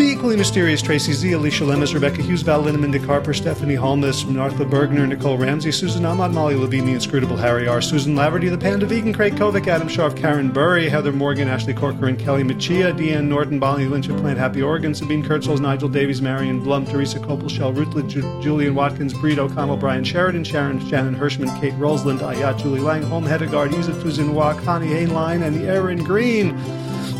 [0.00, 4.24] the equally mysterious Tracy Z, Alicia Lemus, Rebecca Hughes, Val Linneman, Dick Harper, Stephanie Holmes,
[4.24, 8.56] Martha Bergner, Nicole Ramsey, Susan Ahmad, Molly Levine, the inscrutable Harry R., Susan Laverty, the
[8.56, 12.96] Panda Vegan, Craig Kovic, Adam Sharf, Karen Burry, Heather Morgan, Ashley Corker, and Kelly Machia,
[12.96, 17.18] Deanne Norton, Bonnie Lynch of Plant Happy Oregon, Sabine Kurtzels, Nigel Davies, Marion Blum, Teresa
[17.18, 17.74] Copel, Shell
[18.04, 23.02] Ju- Julian Watkins, Breed O'Connell, Brian Sheridan, Sharon, Shannon Hirschman, Kate Rosland, Ayat, Julie Lang,
[23.02, 26.56] Home Hedegaard, Yusuf Tuzinwa, Connie Hainline, and the Aaron Green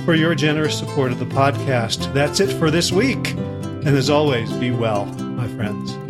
[0.04, 2.12] for your generous support of the podcast.
[2.12, 3.32] That's it for this week.
[3.32, 6.09] And as always, be well, my friends.